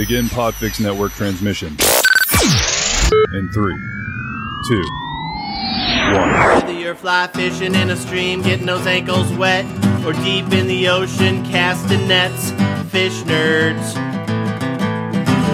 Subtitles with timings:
[0.00, 1.76] Begin Podfix Network transmission.
[3.34, 3.76] In three,
[4.66, 4.82] two,
[6.16, 6.32] one.
[6.54, 9.66] Whether you're fly fishing in a stream, getting those ankles wet,
[10.02, 12.50] or deep in the ocean casting nets,
[12.90, 13.92] fish nerds.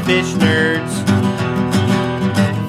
[0.06, 0.92] Fish nerds.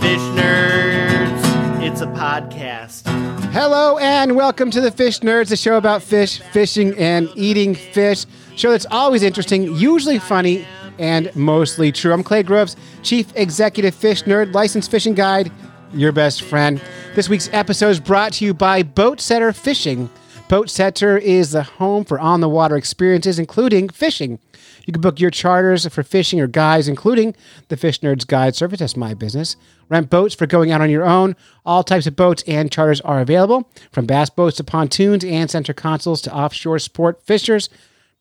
[0.01, 1.83] Fish nerds.
[1.83, 3.03] It's a podcast.
[3.51, 8.25] Hello and welcome to the Fish Nerds, a show about fish, fishing, and eating fish.
[8.55, 10.65] Show that's always interesting, usually funny,
[10.99, 12.13] and mostly true.
[12.13, 15.51] I'm Clay Groves, Chief Executive Fish Nerd, licensed fishing guide,
[15.93, 16.81] your best friend.
[17.15, 20.09] This week's episode is brought to you by Boatsetter Fishing.
[20.49, 24.39] Boatsetter is the home for on the water experiences, including fishing.
[24.85, 27.35] You can book your charters for fishing or guides, including
[27.67, 28.79] the Fish Nerds Guide service.
[28.79, 29.57] That's my business.
[29.89, 31.35] Rent boats for going out on your own.
[31.65, 35.73] All types of boats and charters are available, from bass boats to pontoons and center
[35.73, 37.69] consoles to offshore sport fishers.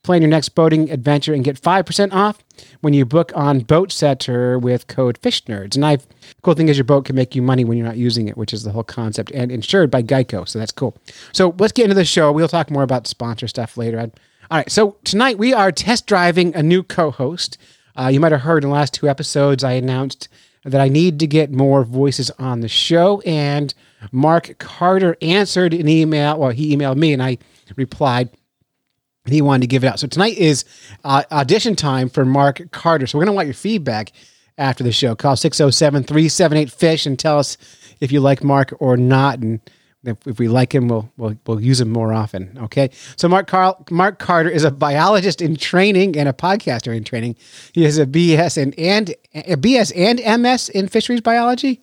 [0.06, 2.38] Plan your next boating adventure and get 5% off
[2.80, 5.74] when you book on Boatsetter with code FishNerds.
[5.74, 6.07] And I've
[6.43, 8.54] cool thing is your boat can make you money when you're not using it, which
[8.54, 10.49] is the whole concept, and insured by Geico.
[10.49, 10.96] So that's cool.
[11.32, 12.30] So let's get into the show.
[12.30, 13.99] We'll talk more about sponsor stuff later.
[13.99, 14.09] All
[14.52, 14.71] right.
[14.71, 17.59] So tonight we are test driving a new co-host.
[17.99, 20.29] Uh, you might have heard in the last two episodes I announced
[20.65, 23.74] that I need to get more voices on the show, and
[24.12, 26.38] Mark Carter answered an email.
[26.38, 27.38] Well, he emailed me, and I
[27.74, 28.29] replied
[29.32, 29.99] he wanted to give it out.
[29.99, 30.65] So tonight is
[31.05, 33.07] uh, audition time for Mark Carter.
[33.07, 34.13] So we're going to want your feedback
[34.59, 35.15] after the show.
[35.15, 37.57] Call 607 378 FISH and tell us
[38.01, 39.38] if you like Mark or not.
[39.38, 39.60] And
[40.05, 42.57] if, if we like him, we'll, we'll, we'll use him more often.
[42.63, 42.91] Okay.
[43.16, 47.37] So Mark, Carl, Mark Carter is a biologist in training and a podcaster in training.
[47.73, 51.83] He has a BS and, and a BS and MS in fisheries biology.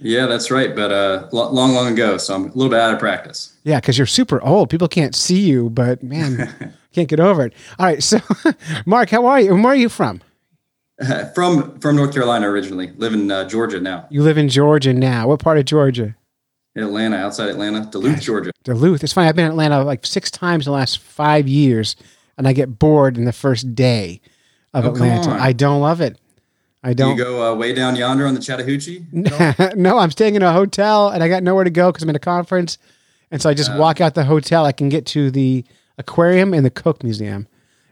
[0.00, 0.74] Yeah, that's right.
[0.74, 3.56] But uh, long, long ago, so I'm a little bit out of practice.
[3.64, 4.70] Yeah, because you're super old.
[4.70, 7.52] People can't see you, but man, can't get over it.
[7.78, 8.18] All right, so
[8.86, 9.54] Mark, how are you?
[9.54, 10.22] Where are you from?
[11.34, 12.90] from from North Carolina originally.
[12.96, 14.06] Live in uh, Georgia now.
[14.10, 15.28] You live in Georgia now.
[15.28, 16.16] What part of Georgia?
[16.76, 18.50] Atlanta, outside Atlanta, Duluth, Gosh, Georgia.
[18.64, 19.02] Duluth.
[19.02, 19.28] It's funny.
[19.28, 21.96] I've been in Atlanta like six times in the last five years,
[22.38, 24.20] and I get bored in the first day
[24.72, 25.32] of Oh, Atlanta.
[25.32, 26.18] I don't love it.
[26.82, 27.18] I Do don't.
[27.18, 29.04] you go uh, way down yonder on the Chattahoochee?
[29.76, 32.16] no, I'm staying in a hotel, and I got nowhere to go because I'm in
[32.16, 32.78] a conference,
[33.30, 33.56] and so I Uh.
[33.56, 34.64] just walk out the hotel.
[34.64, 35.64] I can get to the
[35.98, 37.46] aquarium and the Cook Museum,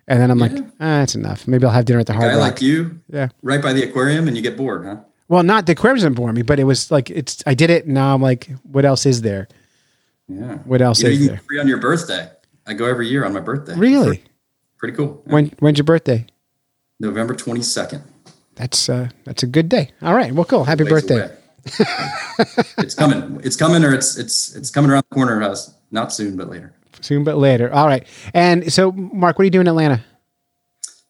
[0.06, 0.64] and then I'm like, ah,
[1.00, 1.46] that's enough.
[1.46, 2.52] Maybe I'll have dinner at the Hard Guy Rock.
[2.52, 3.28] like you, Yeah.
[3.42, 4.96] right by the aquarium, and you get bored, huh?
[5.28, 7.42] Well, not the aquarium doesn't bore me, but it was like it's.
[7.46, 7.84] I did it.
[7.84, 9.46] and Now I'm like, what else is there?
[10.26, 10.54] Yeah.
[10.64, 11.40] What else You know, is you there?
[11.46, 12.30] free on your birthday.
[12.66, 13.74] I go every year on my birthday.
[13.76, 14.24] Really?
[14.78, 15.22] Pretty cool.
[15.26, 15.32] Yeah.
[15.34, 16.24] When when's your birthday?
[16.98, 18.00] November 22nd.
[18.58, 19.92] That's uh that's a good day.
[20.02, 20.32] All right.
[20.32, 20.64] Well, cool.
[20.64, 21.30] Happy birthday.
[22.78, 23.40] it's coming.
[23.44, 25.40] It's coming, or it's it's it's coming around the corner.
[25.40, 25.56] Uh,
[25.92, 26.74] not soon, but later.
[27.00, 27.72] Soon but later.
[27.72, 28.06] All right.
[28.34, 30.04] And so, Mark, what are you doing in Atlanta?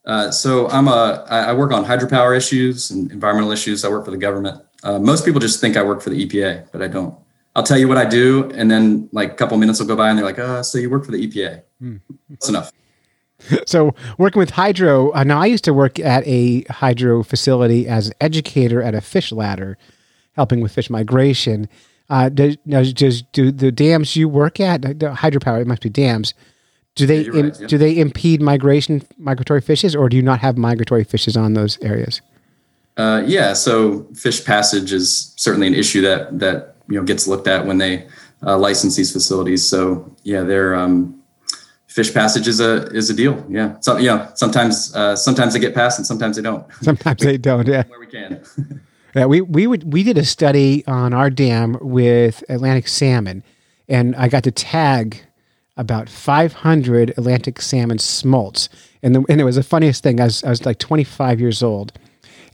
[0.04, 3.84] Uh, so I'm a I work on hydropower issues and environmental issues.
[3.84, 4.62] I work for the government.
[4.82, 7.14] Uh, most people just think I work for the EPA, but I don't.
[7.56, 10.10] I'll tell you what I do, and then like a couple minutes will go by,
[10.10, 11.62] and they're like, "Uh, so you work for the EPA?"
[12.28, 12.72] That's enough.
[13.66, 15.12] So, working with hydro.
[15.12, 19.00] Uh, now, I used to work at a hydro facility as an educator at a
[19.00, 19.78] fish ladder,
[20.32, 21.68] helping with fish migration.
[22.10, 25.60] Uh, does, now, does do the dams you work at the hydropower?
[25.60, 26.34] It must be dams.
[26.94, 27.66] Do they you're right, im- yeah.
[27.68, 31.78] do they impede migration migratory fishes, or do you not have migratory fishes on those
[31.80, 32.20] areas?
[32.96, 37.46] Uh, yeah, so fish passage is certainly an issue that that you know gets looked
[37.46, 38.06] at when they
[38.44, 39.66] uh, license these facilities.
[39.66, 41.17] So yeah, they're um,
[41.88, 43.44] fish passage is a is a deal.
[43.48, 46.64] Yeah, so yeah, sometimes uh, sometimes they get passed and sometimes they don't.
[46.82, 47.66] Sometimes they don't.
[47.66, 47.82] Yeah.
[47.88, 48.42] Where we can.
[49.14, 53.42] Yeah, we we would we did a study on our dam with Atlantic salmon,
[53.88, 55.22] and I got to tag
[55.78, 58.68] about 500 Atlantic salmon smolts,
[59.02, 60.20] and the, and it was the funniest thing.
[60.20, 61.98] I was I was like 25 years old,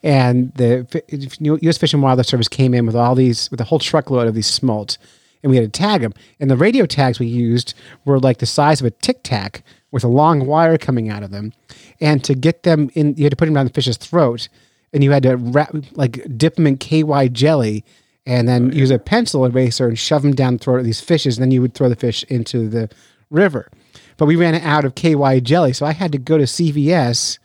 [0.05, 1.77] and the F- U.S.
[1.77, 4.47] Fish and Wildlife Service came in with all these with a whole truckload of these
[4.47, 4.97] smolts,
[5.45, 6.15] and we had to tag them.
[6.41, 7.75] And the radio tags we used
[8.05, 9.63] were like the size of a tic tac
[9.93, 11.53] with a long wire coming out of them,
[12.01, 14.49] and to get them in, you had to put them down the fish's throat
[14.93, 17.85] and you had to wrap, like dip them in KY jelly
[18.27, 21.01] and then oh, use a pencil eraser and shove them down the throat of these
[21.01, 21.37] fishes.
[21.37, 22.89] And then you would throw the fish into the
[23.31, 23.71] river.
[24.17, 27.39] But we ran out of KY jelly, so I had to go to CVS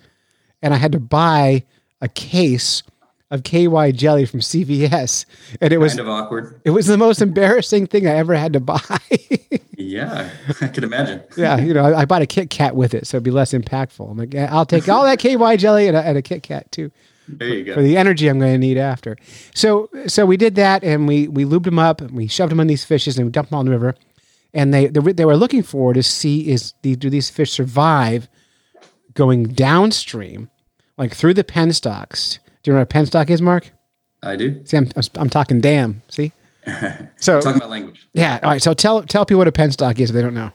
[0.62, 1.66] and I had to buy
[2.02, 2.84] a case
[3.32, 5.26] of KY jelly from CVS,
[5.62, 6.60] and it was kind of awkward.
[6.66, 8.80] it was the most embarrassing thing I ever had to buy.
[9.82, 10.30] Yeah,
[10.60, 11.24] I could imagine.
[11.38, 13.54] yeah, you know, I, I bought a Kit Kat with it, so it'd be less
[13.54, 14.12] impactful.
[14.12, 16.92] I'm like, I'll take all that KY jelly and a, and a Kit Kat too.
[17.30, 17.76] There you go.
[17.76, 19.16] for the energy I'm going to need after.
[19.56, 22.60] So so we did that and we we lubed them up and we shoved them
[22.60, 23.96] on these fishes and we dumped them on the river.
[24.54, 27.52] And they they, were- they were looking for to see is the, do these fish
[27.52, 28.28] survive
[29.14, 30.50] going downstream
[30.98, 32.40] like through the penstocks.
[32.70, 33.72] You know what a penstock is, Mark?
[34.22, 34.64] I do.
[34.64, 36.04] See, I'm, I'm talking dam.
[36.08, 36.32] See?
[37.18, 38.08] So, Talking about language.
[38.14, 38.40] yeah.
[38.44, 38.62] All right.
[38.62, 40.52] So tell, tell people what a penstock is if they don't know.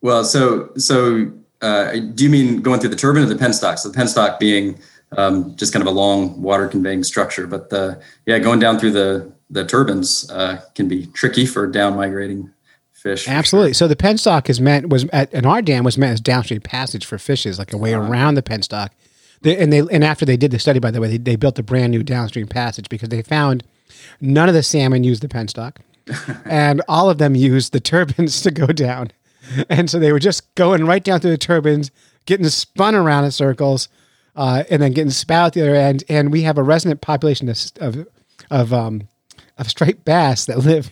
[0.00, 3.80] Well, so so uh, do you mean going through the turbine or the penstock?
[3.80, 4.78] So the penstock being
[5.16, 8.92] um, just kind of a long water conveying structure, but the yeah, going down through
[8.92, 12.52] the the turbines uh, can be tricky for down migrating
[12.92, 13.26] fish.
[13.26, 13.72] Absolutely.
[13.72, 17.04] So the penstock is meant was at in our dam was meant as downstream passage
[17.04, 18.90] for fishes, like a way around the penstock.
[19.42, 21.58] They, and they and after they did the study, by the way, they, they built
[21.58, 23.62] a brand new downstream passage because they found
[24.20, 25.76] none of the salmon used the penstock,
[26.44, 29.10] and all of them used the turbines to go down.
[29.70, 31.90] And so they were just going right down through the turbines,
[32.26, 33.88] getting spun around in circles,
[34.36, 36.04] uh, and then getting spat out the other end.
[36.08, 38.06] And we have a resident population of of
[38.50, 39.08] of, um,
[39.56, 40.90] of striped bass that live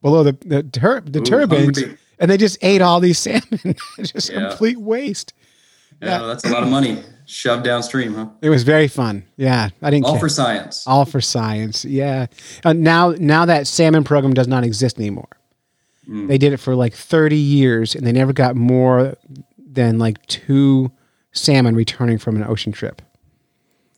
[0.00, 1.98] below the the, tur- the turbines, hungry.
[2.18, 3.74] and they just ate all these salmon.
[4.02, 4.48] just Yeah.
[4.50, 5.34] complete waste.
[6.00, 8.26] Yeah, that's a lot of money shoved downstream, huh?
[8.42, 9.24] It was very fun.
[9.36, 10.20] Yeah, I didn't All care.
[10.20, 10.84] for science.
[10.86, 11.84] all for science.
[11.84, 12.26] Yeah.
[12.64, 15.28] Uh, now, now that salmon program does not exist anymore.
[16.12, 19.16] They did it for like 30 years and they never got more
[19.56, 20.90] than like two
[21.30, 23.00] salmon returning from an ocean trip.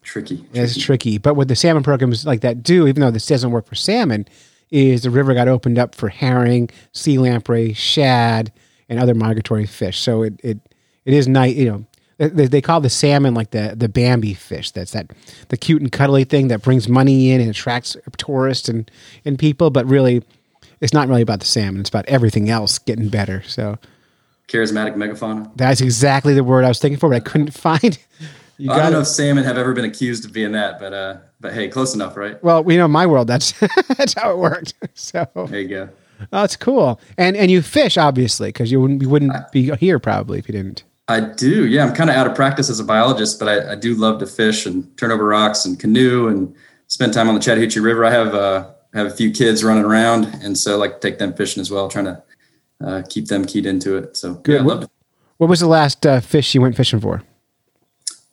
[0.03, 0.45] Tricky.
[0.53, 1.17] It's tricky.
[1.17, 4.27] But what the salmon programs like that do, even though this doesn't work for salmon,
[4.71, 8.53] is the river got opened up for herring, sea lamprey, shad,
[8.91, 9.99] and other migratory fish.
[9.99, 10.59] So it it,
[11.07, 11.87] it is nice, you know.
[12.29, 14.71] They, they call the salmon like the the Bambi fish.
[14.71, 15.11] That's that
[15.49, 18.91] the cute and cuddly thing that brings money in and attracts tourists and
[19.25, 19.71] and people.
[19.71, 20.23] But really,
[20.81, 21.81] it's not really about the salmon.
[21.81, 23.43] It's about everything else getting better.
[23.47, 23.79] So
[24.49, 25.51] Charismatic megafauna.
[25.57, 27.99] that's exactly the word I was thinking for, but I couldn't find.
[28.59, 29.03] You I don't know it.
[29.03, 32.17] if salmon have ever been accused of being that, but uh, but hey, close enough,
[32.17, 32.43] right?
[32.45, 33.53] Well, you know, my world, that's
[33.97, 34.75] that's how it worked.
[34.95, 35.89] So There you go.
[36.33, 37.01] Oh, that's cool.
[37.19, 40.53] And and you fish obviously because you wouldn't you wouldn't be here probably if you
[40.53, 40.85] didn't.
[41.13, 41.67] I do.
[41.67, 44.19] Yeah, I'm kind of out of practice as a biologist, but I, I do love
[44.21, 46.55] to fish and turn over rocks and canoe and
[46.87, 48.05] spend time on the Chattahoochee River.
[48.05, 51.19] I have uh, have a few kids running around, and so I like to take
[51.19, 52.23] them fishing as well, trying to
[52.83, 54.17] uh, keep them keyed into it.
[54.17, 54.61] So Good.
[54.63, 54.89] yeah, love
[55.37, 57.23] What was the last uh, fish you went fishing for?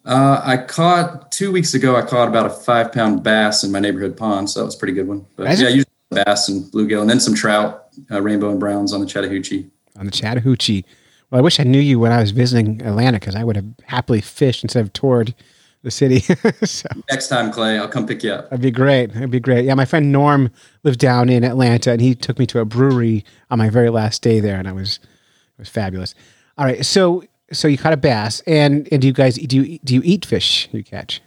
[0.05, 1.95] Uh, I caught two weeks ago.
[1.95, 4.79] I caught about a five pound bass in my neighborhood pond, so that was a
[4.79, 5.25] pretty good one.
[5.35, 8.93] But Is yeah, usually bass and bluegill, and then some trout, uh, rainbow and browns
[8.93, 9.69] on the Chattahoochee.
[9.97, 10.85] On the Chattahoochee.
[11.31, 13.65] Well, I wish I knew you when I was visiting Atlanta because I would have
[13.85, 15.35] happily fished instead of toured
[15.83, 16.19] the city.
[16.63, 18.49] so Next time, Clay, I'll come pick you up.
[18.49, 19.13] that'd be great.
[19.13, 19.65] That'd be great.
[19.65, 20.51] Yeah, my friend Norm
[20.83, 24.21] lived down in Atlanta, and he took me to a brewery on my very last
[24.21, 26.15] day there, and I was it was fabulous.
[26.57, 29.79] All right, so so you caught a bass, and and do you guys do you
[29.79, 31.21] do you eat fish you catch?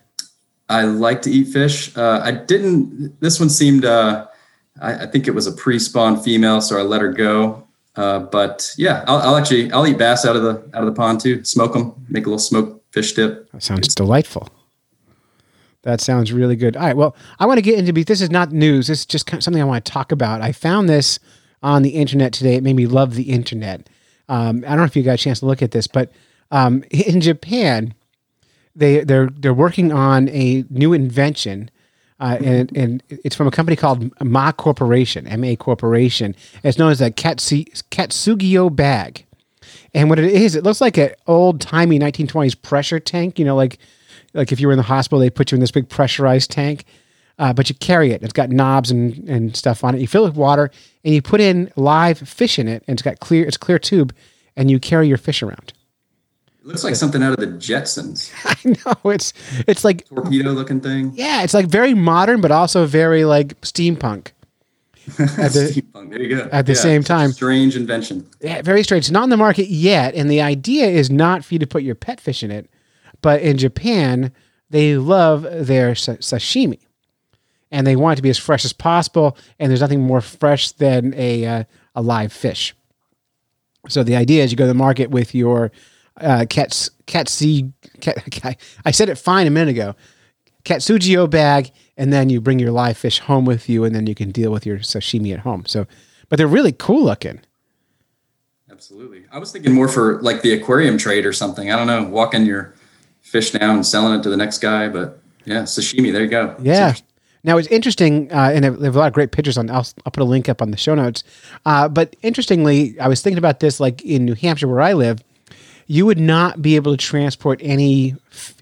[0.69, 1.96] I like to eat fish.
[1.96, 3.20] Uh, I didn't.
[3.20, 3.84] This one seemed.
[3.84, 4.26] Uh,
[4.81, 7.62] I, I think it was a pre-spawn female, so I let her go.
[7.94, 10.92] Uh, but yeah, I'll, I'll actually I'll eat bass out of the out of the
[10.92, 11.44] pond too.
[11.44, 13.50] Smoke them, make a little smoked fish dip.
[13.52, 14.48] That sounds delightful.
[15.82, 16.76] That sounds really good.
[16.76, 16.96] All right.
[16.96, 18.86] Well, I want to get into this is not news.
[18.86, 20.40] This is just kind of something I want to talk about.
[20.40, 21.18] I found this
[21.62, 22.54] on the internet today.
[22.54, 23.88] It made me love the internet.
[24.28, 26.12] Um, I don't know if you got a chance to look at this, but
[26.50, 27.94] um, in Japan,
[28.74, 31.70] they they're they're working on a new invention.
[32.22, 36.36] Uh, and, and it's from a company called Ma Corporation, MA Corporation.
[36.62, 39.26] It's known as a Katsu, Katsugyo bag.
[39.92, 43.40] And what it is, it looks like an old timey 1920s pressure tank.
[43.40, 43.78] You know, like
[44.34, 46.85] like if you were in the hospital, they put you in this big pressurized tank,
[47.40, 48.23] uh, but you carry it.
[48.23, 50.00] It's got knobs and, and stuff on it.
[50.00, 50.70] You fill it with water,
[51.04, 53.44] and you put in live fish in it, and it's got clear.
[53.44, 54.14] It's clear tube,
[54.54, 55.73] and you carry your fish around.
[56.62, 58.54] It looks like something out of the Jetsons, I
[58.87, 59.33] know it's
[59.66, 61.11] it's like torpedo looking thing.
[61.16, 64.28] yeah, it's like very modern, but also very like steampunk.
[65.19, 66.49] At the, Steampunk, there you go.
[66.52, 67.33] at the same time.
[67.33, 68.25] strange invention.
[68.40, 69.07] Yeah, very strange.
[69.07, 71.83] It's not in the market yet, and the idea is not for you to put
[71.83, 72.71] your pet fish in it,
[73.21, 74.31] but in Japan
[74.71, 76.78] they love their sa- sashimi,
[77.73, 79.37] and they want it to be as fresh as possible.
[79.59, 81.64] And there's nothing more fresh than a uh,
[81.97, 82.73] a live fish.
[83.88, 85.73] So the idea is you go to the market with your
[86.21, 89.95] uh, cats catsi cat, I said it fine a minute ago.
[90.64, 94.14] Katsugyo bag, and then you bring your live fish home with you, and then you
[94.14, 95.64] can deal with your sashimi at home.
[95.66, 95.87] So,
[96.28, 97.40] but they're really cool looking.
[98.71, 99.25] Absolutely.
[99.33, 101.71] I was thinking more for like the aquarium trade or something.
[101.71, 102.75] I don't know, walking your
[103.21, 104.88] fish down and selling it to the next guy.
[104.88, 106.12] But yeah, sashimi.
[106.12, 106.57] There you go.
[106.61, 106.95] Yeah.
[107.45, 109.69] Now it's interesting, uh, and they have a lot of great pictures on.
[109.69, 111.25] I'll, I'll put a link up on the show notes.
[111.66, 115.19] Uh, but interestingly, I was thinking about this, like in New Hampshire where I live,
[115.86, 118.14] you would not be able to transport any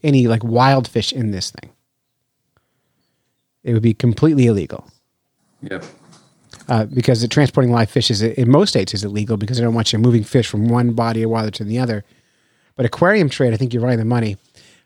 [0.02, 1.70] any like wild fish in this thing.
[3.62, 4.86] It would be completely illegal
[5.62, 5.84] Yep.
[6.68, 9.74] uh, because the transporting live fish is in most states is illegal because they don't
[9.74, 12.04] want you moving fish from one body of water to the other.
[12.76, 14.36] But aquarium trade, I think you're right on the money.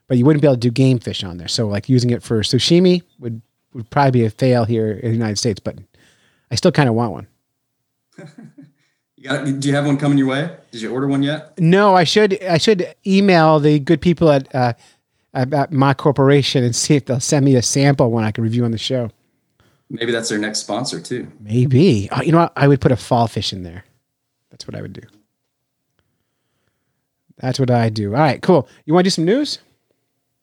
[0.09, 1.49] but you wouldn't be able to do game fish on there.
[1.49, 3.41] So like using it for sushimi would
[3.73, 5.79] would probably be a fail here in the United States, but
[6.51, 7.27] I still kind of want one.
[9.25, 10.55] You do you have one coming your way?
[10.71, 11.59] Did you order one yet?
[11.59, 14.75] No, I should I should email the good people at uh,
[15.33, 18.67] at my corporation and see if they'll send me a sample one I can review
[18.67, 19.11] on the show.
[19.89, 21.33] Maybe that's their next sponsor too.
[21.41, 22.09] Maybe.
[22.13, 22.53] Oh, you know what?
[22.55, 23.85] I would put a fall fish in there.
[24.51, 25.03] That's what I would do.
[27.39, 28.15] That's what I do.
[28.15, 28.69] All right, cool.
[28.85, 29.59] You want to do some news?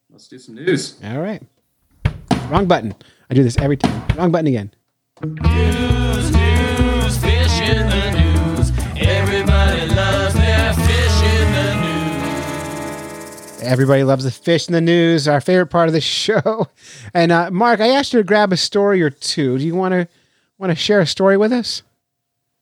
[0.09, 0.99] Let's do some news.
[1.03, 1.43] All right.
[2.49, 2.95] Wrong button.
[3.29, 4.07] I do this every time.
[4.17, 4.71] Wrong button again.
[5.23, 6.00] News,
[13.61, 16.67] Everybody loves the fish in the news, our favorite part of the show.
[17.13, 19.57] And uh, Mark, I asked you to grab a story or two.
[19.57, 20.07] Do you want to
[20.57, 21.83] want to share a story with us?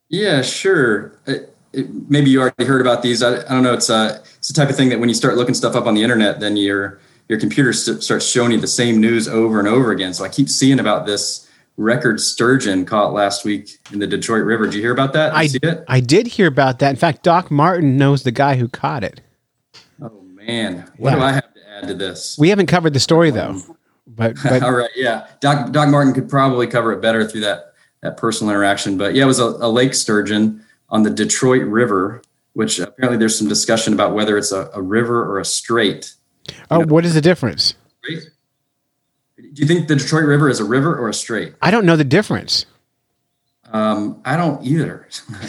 [0.09, 1.13] Yeah, sure.
[1.27, 3.21] It, it, maybe you already heard about these.
[3.21, 3.73] I, I don't know.
[3.73, 5.93] It's a it's the type of thing that when you start looking stuff up on
[5.93, 9.67] the internet, then your your computer st- starts showing you the same news over and
[9.67, 10.13] over again.
[10.13, 14.65] So I keep seeing about this record sturgeon caught last week in the Detroit River.
[14.65, 15.29] Did you hear about that?
[15.29, 15.83] Did I you see it?
[15.87, 16.89] I did hear about that.
[16.89, 19.21] In fact, Doc Martin knows the guy who caught it.
[20.49, 22.35] Man, what do I have to add to this?
[22.39, 23.61] We haven't covered the story though.
[24.07, 25.27] But, but All right, yeah.
[25.41, 28.97] Doc Doc Martin could probably cover it better through that that personal interaction.
[28.97, 33.37] But yeah, it was a, a lake sturgeon on the Detroit River, which apparently there's
[33.37, 36.15] some discussion about whether it's a, a river or a strait.
[36.71, 37.75] oh, what is the difference?
[38.09, 38.23] Right?
[39.37, 41.53] Do you think the Detroit River is a river or a strait?
[41.61, 42.65] I don't know the difference.
[43.71, 45.07] Um, I don't either.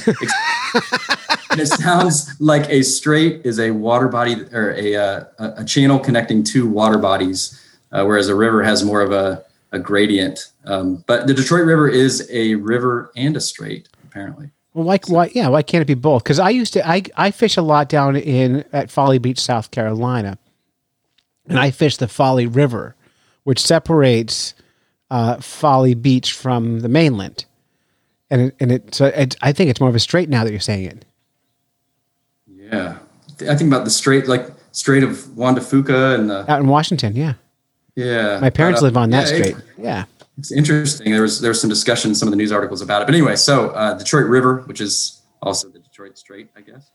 [1.50, 5.98] and it sounds like a strait is a water body or a uh, a channel
[5.98, 7.60] connecting two water bodies,
[7.92, 10.52] uh, whereas a river has more of a, a gradient.
[10.64, 14.50] Um, but the Detroit River is a river and a strait, apparently.
[14.74, 15.30] Well, like why?
[15.34, 16.22] Yeah, why can't it be both?
[16.22, 19.70] Because I used to I I fish a lot down in at Folly Beach, South
[19.70, 20.38] Carolina,
[21.48, 22.94] and I fish the Folly River,
[23.42, 24.54] which separates
[25.10, 27.46] uh, Folly Beach from the mainland,
[28.30, 30.52] and it, and it so it, I think it's more of a strait now that
[30.52, 31.04] you're saying it.
[32.72, 32.98] Yeah,
[33.48, 36.68] I think about the strait, like Strait of Juan de Fuca, and the Out in
[36.68, 37.34] Washington, yeah,
[37.96, 38.38] yeah.
[38.40, 39.64] my parents uh, live on that yeah, it- strait.
[39.78, 40.04] Yeah,
[40.38, 41.10] It's interesting.
[41.12, 43.06] There was there was some discussion in some of the news articles about it.
[43.06, 46.90] But anyway, so uh, Detroit River, which is also the Detroit Strait, I guess.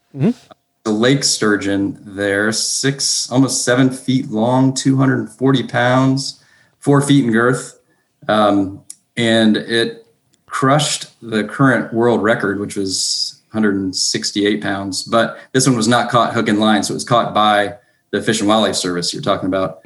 [0.83, 6.43] The lake sturgeon there, six almost seven feet long, two hundred and forty pounds,
[6.79, 7.79] four feet in girth,
[8.27, 8.83] um,
[9.17, 10.05] and it
[10.45, 13.24] crushed the current world record, which was
[13.55, 15.03] 168 pounds.
[15.03, 17.77] But this one was not caught hook and line, so it was caught by
[18.11, 19.13] the Fish and Wildlife Service.
[19.13, 19.81] You're talking about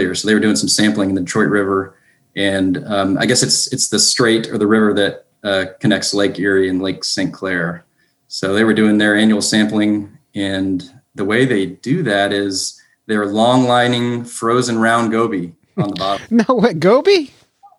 [0.00, 0.14] earlier.
[0.14, 1.96] So they were doing some sampling in the Detroit River,
[2.36, 6.38] and um, I guess it's it's the strait or the river that uh, connects Lake
[6.38, 7.32] Erie and Lake St.
[7.32, 7.84] Clair.
[8.28, 13.26] So they were doing their annual sampling, and the way they do that is they're
[13.26, 16.26] long lining frozen round goby on the bottom.
[16.48, 17.32] no, what goby?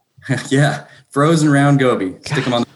[0.50, 2.16] yeah, frozen round goby.
[2.22, 2.62] Stick them on.
[2.62, 2.68] The,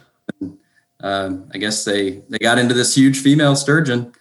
[1.05, 4.11] um, I guess they they got into this huge female sturgeon,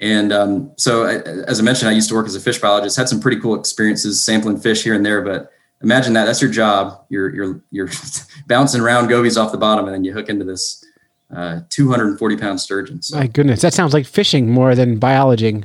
[0.00, 1.14] and um, so I,
[1.46, 2.96] as I mentioned, I used to work as a fish biologist.
[2.96, 5.20] Had some pretty cool experiences sampling fish here and there.
[5.22, 5.50] But
[5.82, 7.04] imagine that that's your job.
[7.10, 7.88] You're you're you're
[8.46, 10.82] bouncing around gobies off the bottom, and then you hook into this
[11.34, 13.02] uh, 240 pound sturgeon.
[13.02, 15.64] So My goodness, that sounds like fishing more than biologing.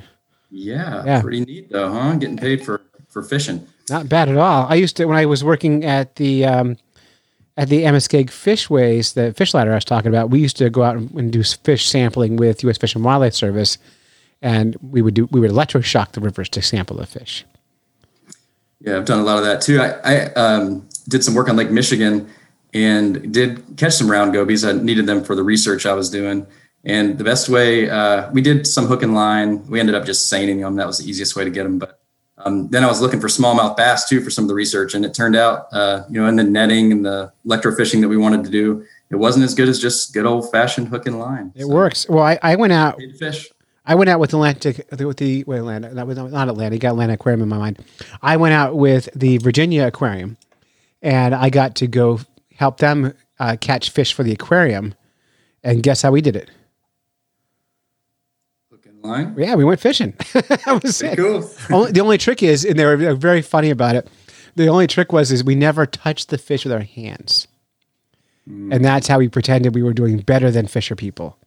[0.52, 1.22] yeah, Yeah.
[1.22, 2.16] pretty neat though, huh?
[2.16, 3.66] Getting paid for for fishing.
[3.90, 4.66] Not bad at all.
[4.68, 6.76] I used to when I was working at the um,
[7.58, 10.30] at the Amoskeag Fishways, the fish ladder I was talking about.
[10.30, 12.78] We used to go out and, and do fish sampling with U.S.
[12.78, 13.78] Fish and Wildlife Service,
[14.42, 17.46] and we would do we would electroshock the rivers to sample the fish.
[18.82, 19.80] Yeah, I've done a lot of that too.
[19.80, 22.30] I, I um, did some work on Lake Michigan
[22.74, 24.66] and did catch some round gobies.
[24.66, 26.46] I needed them for the research I was doing.
[26.84, 29.66] And the best way, uh, we did some hook and line.
[29.68, 30.76] We ended up just seining them.
[30.76, 31.80] That was the easiest way to get them.
[31.80, 32.00] But
[32.38, 34.94] um, then I was looking for smallmouth bass too for some of the research.
[34.94, 38.18] And it turned out, uh, you know, in the netting and the electrofishing that we
[38.18, 41.54] wanted to do, it wasn't as good as just good old fashioned hook and line.
[41.56, 42.08] It works.
[42.10, 43.00] Well, I, I went out.
[43.18, 43.50] Fish.
[43.86, 45.94] I went out with Atlantic with the wait, Atlantic.
[45.94, 46.82] That was not Atlantic.
[46.82, 47.86] Got Atlantic Aquarium in my mind.
[48.22, 50.38] I went out with the Virginia Aquarium,
[51.04, 52.20] and I got to go
[52.56, 54.96] help them uh, catch fish for the aquarium.
[55.64, 56.50] And guess how we did it?
[59.08, 59.36] Line.
[59.38, 60.14] Yeah, we went fishing.
[60.34, 61.18] that was it.
[61.18, 61.50] Cool.
[61.72, 64.08] only, the only trick is, and they were very funny about it.
[64.56, 67.48] The only trick was is we never touched the fish with our hands,
[68.48, 71.38] and that's how we pretended we were doing better than fisher people.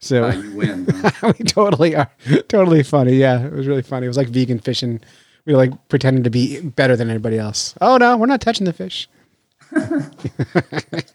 [0.00, 0.86] So Uh, you win.
[0.90, 1.32] huh?
[1.38, 2.10] we totally are
[2.48, 3.14] totally funny.
[3.16, 4.06] Yeah, it was really funny.
[4.06, 5.00] It was like vegan fishing.
[5.44, 7.74] We were like pretending to be better than anybody else.
[7.80, 9.08] Oh no, we're not touching the fish.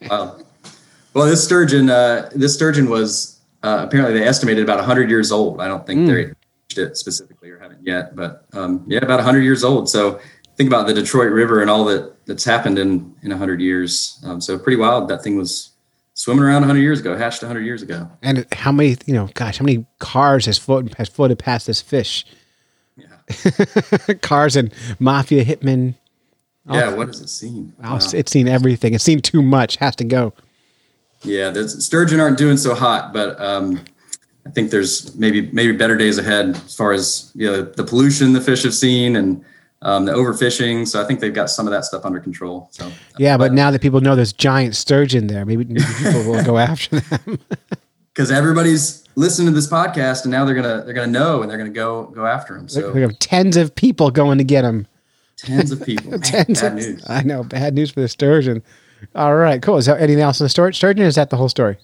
[0.10, 0.38] Wow.
[1.14, 3.33] Well, this sturgeon, uh, this sturgeon was
[3.64, 5.62] uh, apparently they estimated about 100 years old.
[5.62, 6.36] I don't think they're
[6.78, 9.90] it specifically or haven't yet, but um, yeah, about 100 years old.
[9.90, 10.20] So
[10.58, 14.22] think about the Detroit River and all that that's happened in in 100 years.
[14.26, 15.08] Um, so pretty wild.
[15.10, 15.72] That thing was
[16.14, 18.10] swimming around 100 years ago, hatched 100 years ago.
[18.22, 21.82] And how many, you know, gosh, how many cars has floated has floated past this
[21.82, 22.26] fish?
[22.96, 24.14] Yeah.
[24.22, 25.96] cars and mafia hitmen.
[26.70, 26.94] Yeah.
[26.96, 27.74] What has it seen?
[27.82, 28.00] Wow.
[28.14, 28.94] It's seen everything.
[28.94, 29.78] It's seen too much.
[29.78, 30.34] Has to go.
[31.24, 33.80] Yeah, the sturgeon aren't doing so hot, but um,
[34.46, 38.34] I think there's maybe maybe better days ahead as far as you know the pollution
[38.34, 39.44] the fish have seen and
[39.82, 40.88] um, the overfishing.
[40.88, 42.70] So I think they've got some of that stuff under control.
[42.72, 46.44] So Yeah, but now that people know there's giant sturgeon there, maybe, maybe people will
[46.44, 47.40] go after them.
[48.14, 51.58] because everybody's listening to this podcast and now they're gonna they're gonna know and they're
[51.58, 52.68] gonna go go after them.
[52.70, 54.88] So we have tens of people going to get them.
[55.38, 56.12] tens of people.
[56.12, 57.04] Man, Tens bad of- news.
[57.08, 57.44] I know.
[57.44, 58.62] Bad news for the sturgeon.
[59.16, 59.78] All right, cool.
[59.78, 60.74] Is there anything else in the story?
[60.74, 61.06] Sturgeon?
[61.06, 61.78] Is that the whole story?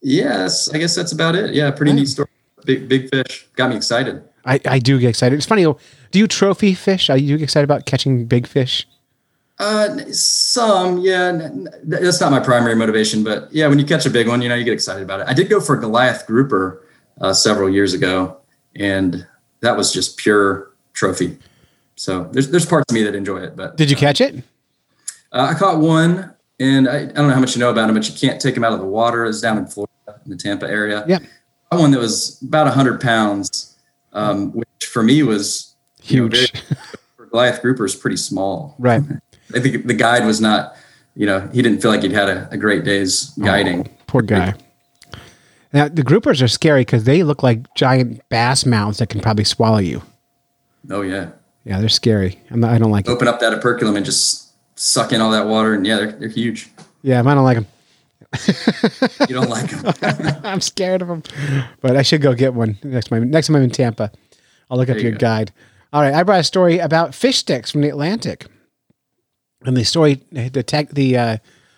[0.00, 1.54] Yes, I guess that's about it.
[1.54, 2.28] Yeah, pretty neat story.
[2.64, 3.46] Big big fish.
[3.56, 4.22] Got me excited.
[4.44, 5.36] I, I do get excited.
[5.36, 5.62] It's funny.
[5.62, 7.08] Do you trophy fish?
[7.10, 8.86] Are you excited about catching big fish?
[9.58, 11.48] Uh, some, yeah.
[11.84, 14.56] That's not my primary motivation, but yeah, when you catch a big one, you know,
[14.56, 15.28] you get excited about it.
[15.28, 16.84] I did go for a Goliath grouper
[17.20, 18.38] uh, several years ago,
[18.74, 19.24] and
[19.60, 21.38] that was just pure trophy.
[21.94, 24.36] So there's there's parts of me that enjoy it, but Did you catch it?
[25.30, 26.31] uh, I caught one,
[26.62, 28.54] and I, I don't know how much you know about them, but you can't take
[28.54, 29.24] them out of the water.
[29.26, 29.92] It's down in Florida,
[30.24, 31.04] in the Tampa area.
[31.08, 31.18] Yeah.
[31.70, 33.76] Caught one that was about hundred pounds,
[34.12, 36.52] um, which for me was you know, Huge.
[36.52, 36.76] very-
[37.16, 38.74] for Goliath grouper is pretty small.
[38.78, 39.02] Right.
[39.54, 40.74] I think the guide was not,
[41.14, 43.88] you know, he didn't feel like he'd had a, a great day's guiding.
[44.06, 44.54] Poor guy.
[45.72, 49.44] Now the groupers are scary because they look like giant bass mouths that can probably
[49.44, 50.02] swallow you.
[50.90, 51.30] Oh yeah,
[51.64, 52.38] Yeah, they're scary.
[52.50, 53.10] I'm not, I don't like it.
[53.10, 54.51] open up that operculum and just
[54.82, 56.70] suck in all that water, and yeah, they're, they're huge.
[57.02, 57.66] Yeah, I don't like them.
[59.28, 60.40] You don't like them.
[60.44, 61.22] I'm scared of them,
[61.80, 63.30] but I should go get one next time.
[63.30, 64.10] Next time I'm in Tampa,
[64.70, 65.18] I'll look up you your go.
[65.18, 65.52] guide.
[65.92, 68.46] All right, I brought a story about fish sticks from the Atlantic,
[69.64, 71.36] and the story, the tech, the uh,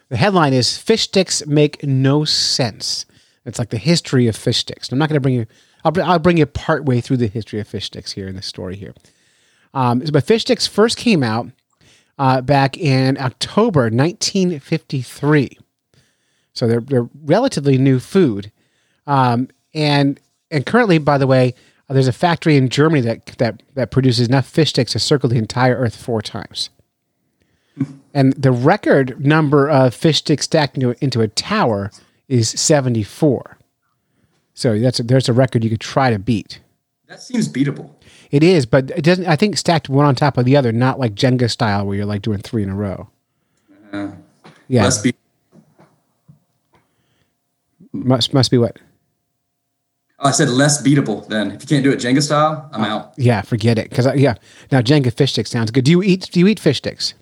[0.09, 3.05] the headline is "Fish sticks make no sense."
[3.45, 4.91] It's like the history of fish sticks.
[4.91, 5.47] I'm not going to bring you.
[5.85, 8.47] I'll, I'll bring you part way through the history of fish sticks here in this
[8.47, 8.95] story here.
[9.75, 11.49] Um, but fish sticks first came out
[12.19, 15.59] uh, back in October 1953.
[16.53, 18.53] So they're they're relatively new food,
[19.07, 21.55] um, and and currently, by the way,
[21.89, 25.29] uh, there's a factory in Germany that that that produces enough fish sticks to circle
[25.29, 26.71] the entire Earth four times.
[28.13, 31.91] And the record number of fish sticks stacked into, into a tower
[32.29, 33.59] is 74.
[34.55, 36.61] So that's a, there's a record you could try to beat.
[37.09, 37.91] that seems beatable.
[38.35, 39.27] It is, but it doesn't.
[39.27, 42.05] I think stacked one on top of the other, not like Jenga style where you're
[42.05, 43.09] like doing three in a row.
[43.93, 45.15] yeah, Less be-
[47.93, 48.77] must must be what?
[50.19, 51.29] oh, I said less beatable.
[51.29, 53.15] Then if you can't do it Jenga style, I'm uh, out.
[53.17, 53.89] Yeah, forget it.
[53.89, 54.35] Because yeah,
[54.73, 55.85] now Jenga fish sticks sounds good.
[55.85, 56.29] Do you eat?
[56.33, 57.15] Do you eat fish sticks?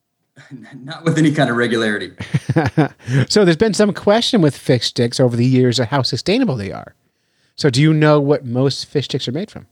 [0.74, 2.12] Not with any kind of regularity.
[3.28, 6.72] So there's been some question with fish sticks over the years of how sustainable they
[6.72, 6.94] are.
[7.56, 9.66] So do you know what most fish sticks are made from?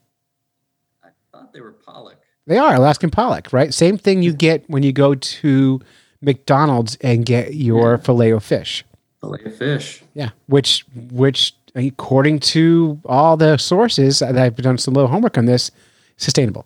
[1.59, 2.21] They were pollock.
[2.47, 3.75] They are Alaskan pollock, right?
[3.75, 5.81] Same thing you get when you go to
[6.23, 8.85] McDonald's and get your filet o fish.
[9.21, 10.05] Fillet of fish.
[10.15, 15.47] Yeah, which which according to all the sources that I've done some little homework on
[15.47, 15.73] this,
[16.17, 16.65] sustainable.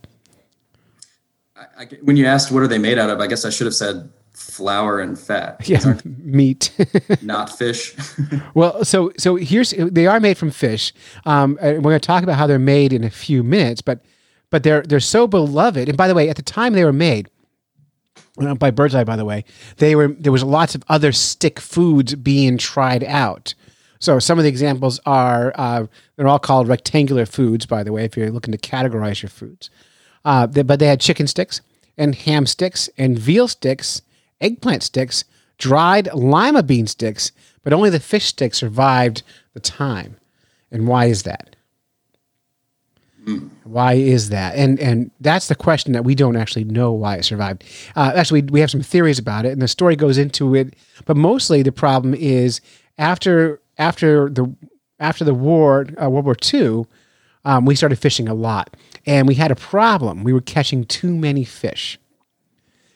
[1.57, 3.67] I, I, when you asked what are they made out of, I guess I should
[3.67, 5.57] have said flour and fat.
[5.67, 6.71] Yeah, meat.
[7.23, 7.97] Not fish.
[8.55, 10.93] Well, so so here's they are made from fish.
[11.25, 14.05] Um, we're going to talk about how they're made in a few minutes, but
[14.53, 15.88] but they're they're so beloved.
[15.88, 17.29] And by the way, at the time they were made
[18.38, 19.45] uh, by Birds Eye, by the way,
[19.79, 23.55] they were there was lots of other stick foods being tried out.
[23.99, 27.67] So some of the examples are uh, they're all called rectangular foods.
[27.67, 29.71] By the way, if you're looking to categorize your foods,
[30.25, 31.62] uh, they, but they had chicken sticks
[31.97, 34.03] and ham sticks and veal sticks,
[34.41, 35.25] eggplant sticks,
[35.57, 39.23] dried lima bean sticks, but only the fish stick survived
[39.55, 40.17] the time.
[40.71, 41.57] And why is that?
[43.64, 44.57] Why is that?
[44.57, 47.64] And and that's the question that we don't actually know why it survived.
[47.94, 50.75] Uh, actually, we, we have some theories about it, and the story goes into it.
[51.05, 52.61] But mostly, the problem is
[52.98, 54.55] after after the
[54.98, 56.87] after the war, uh, World War II,
[57.44, 60.25] um, we started fishing a lot, and we had a problem.
[60.25, 61.98] We were catching too many fish,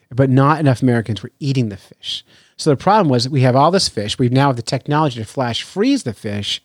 [0.09, 2.25] but not enough Americans were eating the fish.
[2.57, 4.17] So the problem was we have all this fish.
[4.17, 6.61] We now have the technology to flash freeze the fish,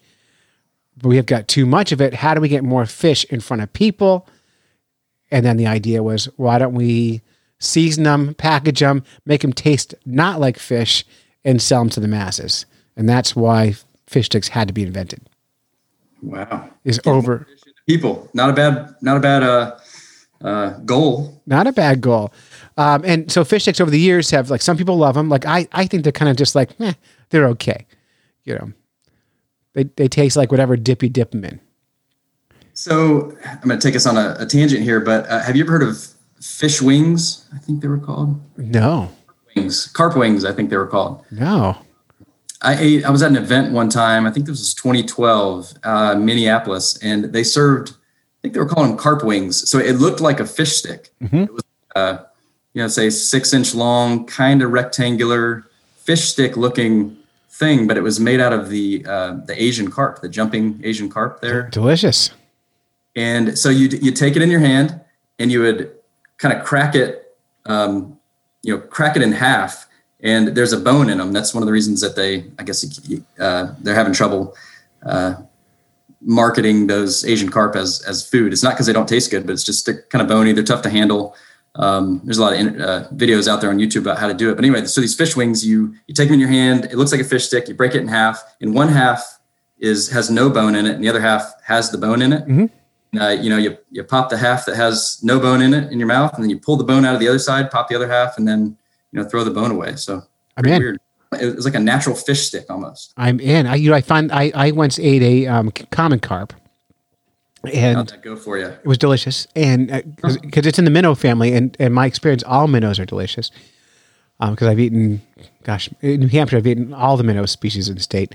[1.03, 2.15] we have got too much of it.
[2.15, 4.29] How do we get more fish in front of people?
[5.31, 7.23] And then the idea was, why don't we
[7.59, 11.05] season them, package them, make them taste not like fish,
[11.45, 12.67] and sell them to the masses?
[12.97, 13.75] And that's why
[14.07, 15.21] fish sticks had to be invented.
[16.21, 16.69] wow.
[16.85, 17.47] Is over.
[17.87, 18.29] people.
[18.35, 19.77] Not a bad, not a bad uh,
[20.43, 21.41] uh, goal.
[21.47, 22.33] Not a bad goal.
[22.77, 25.29] Um, and so fish sticks over the years have like some people love them.
[25.29, 26.93] Like I, I think they're kind of just like, eh,
[27.31, 27.87] they're okay.
[28.45, 28.73] You know,
[29.75, 31.61] they, they taste like whatever dip you dip them in.
[32.75, 35.65] So I'm going to take us on a, a tangent here, but uh, have you
[35.65, 36.07] ever heard of
[36.41, 37.47] fish wings?
[37.55, 39.11] I think they were called No,
[39.55, 40.45] wings, carp wings.
[40.45, 41.25] I think they were called.
[41.31, 41.77] no.
[42.65, 44.25] I ate, I was at an event one time.
[44.25, 47.91] I think this was 2012, uh, Minneapolis, and they served.
[47.91, 47.95] I
[48.41, 49.69] think they were calling them carp wings.
[49.69, 51.11] So it looked like a fish stick.
[51.21, 51.63] It was,
[51.97, 52.19] uh,
[52.73, 55.65] you know, say six inch long, kind of rectangular
[55.97, 57.17] fish stick looking
[57.63, 61.09] thing, but it was made out of the uh, the Asian carp, the jumping Asian
[61.09, 61.69] carp there.
[61.71, 62.31] Delicious.
[63.15, 65.01] And so you you take it in your hand
[65.39, 65.93] and you would
[66.39, 68.19] kind of crack it, um,
[68.63, 69.87] you know, crack it in half.
[70.21, 71.33] And there's a bone in them.
[71.33, 72.79] That's one of the reasons that they, I guess,
[73.41, 74.55] uh, they're having trouble
[75.05, 75.35] uh,
[76.21, 78.53] marketing those Asian carp as as food.
[78.53, 80.53] It's not because they don't taste good, but it's just kind of bony.
[80.53, 81.37] They're tough to handle.
[81.75, 84.51] Um, there's a lot of uh, videos out there on YouTube about how to do
[84.51, 84.57] it.
[84.57, 86.85] But anyway, so these fish wings, you you take them in your hand.
[86.87, 87.69] It looks like a fish stick.
[87.69, 88.43] You break it in half.
[88.61, 89.39] And one half
[89.79, 92.71] is has no bone in it, and the other half has the bone in it.
[93.19, 95.99] Uh, you know, you you pop the half that has no bone in it in
[95.99, 97.97] your mouth, and then you pull the bone out of the other side, pop the
[97.97, 98.77] other half, and then
[99.11, 99.97] you know throw the bone away.
[99.97, 100.23] So
[100.57, 100.81] I'm in.
[100.81, 101.01] weird.
[101.41, 103.15] It was like a natural fish stick almost.
[103.17, 103.67] I'm in.
[103.67, 106.53] I, you know, I find I, I once ate a um, common carp,
[107.65, 108.67] and go for you?
[108.67, 109.47] it was delicious.
[109.55, 113.51] And because it's in the minnow family, and in my experience, all minnows are delicious.
[114.41, 115.23] Because I've eaten,
[115.63, 118.35] gosh, in New Hampshire, I've eaten all the minnow species in the state.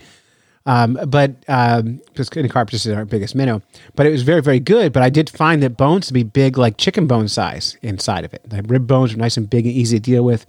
[0.65, 3.61] Um, but um, because carp is our biggest minnow,
[3.95, 4.91] but it was very, very good.
[4.91, 8.33] But I did find that bones to be big, like chicken bone size inside of
[8.33, 8.41] it.
[8.49, 10.45] The rib bones are nice and big and easy to deal with.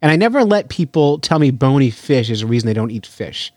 [0.00, 3.06] And I never let people tell me bony fish is a reason they don't eat
[3.06, 3.52] fish,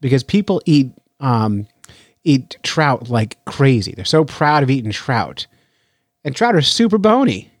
[0.00, 0.90] because people eat
[1.20, 1.66] um,
[2.26, 3.92] eat trout like crazy.
[3.92, 5.46] They're so proud of eating trout,
[6.24, 7.50] and trout are super bony.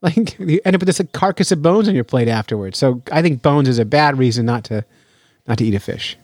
[0.00, 2.78] Like you end up with this like, carcass of bones on your plate afterwards.
[2.78, 4.84] So I think bones is a bad reason not to
[5.48, 6.16] not to eat a fish.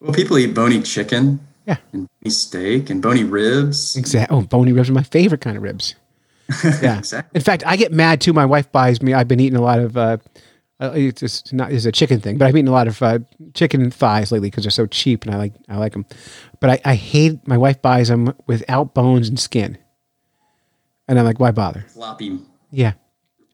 [0.00, 3.96] Well, people eat bony chicken Yeah, and bony steak and bony ribs.
[3.96, 4.36] exactly.
[4.36, 5.94] Oh, bony ribs are my favorite kind of ribs.
[6.82, 6.98] Yeah.
[6.98, 7.38] Exactly.
[7.38, 8.34] In fact, I get mad too.
[8.34, 9.14] My wife buys me.
[9.14, 9.96] I've been eating a lot of.
[9.96, 10.18] Uh,
[10.80, 13.20] uh, it's just not it's a chicken thing, but I've eaten a lot of uh,
[13.54, 16.04] chicken thighs lately because they're so cheap, and I like I like them.
[16.64, 19.76] But I, I hate my wife buys them without bones and skin,
[21.06, 21.84] and I'm like, why bother?
[21.88, 22.38] Floppy.
[22.70, 22.94] Yeah,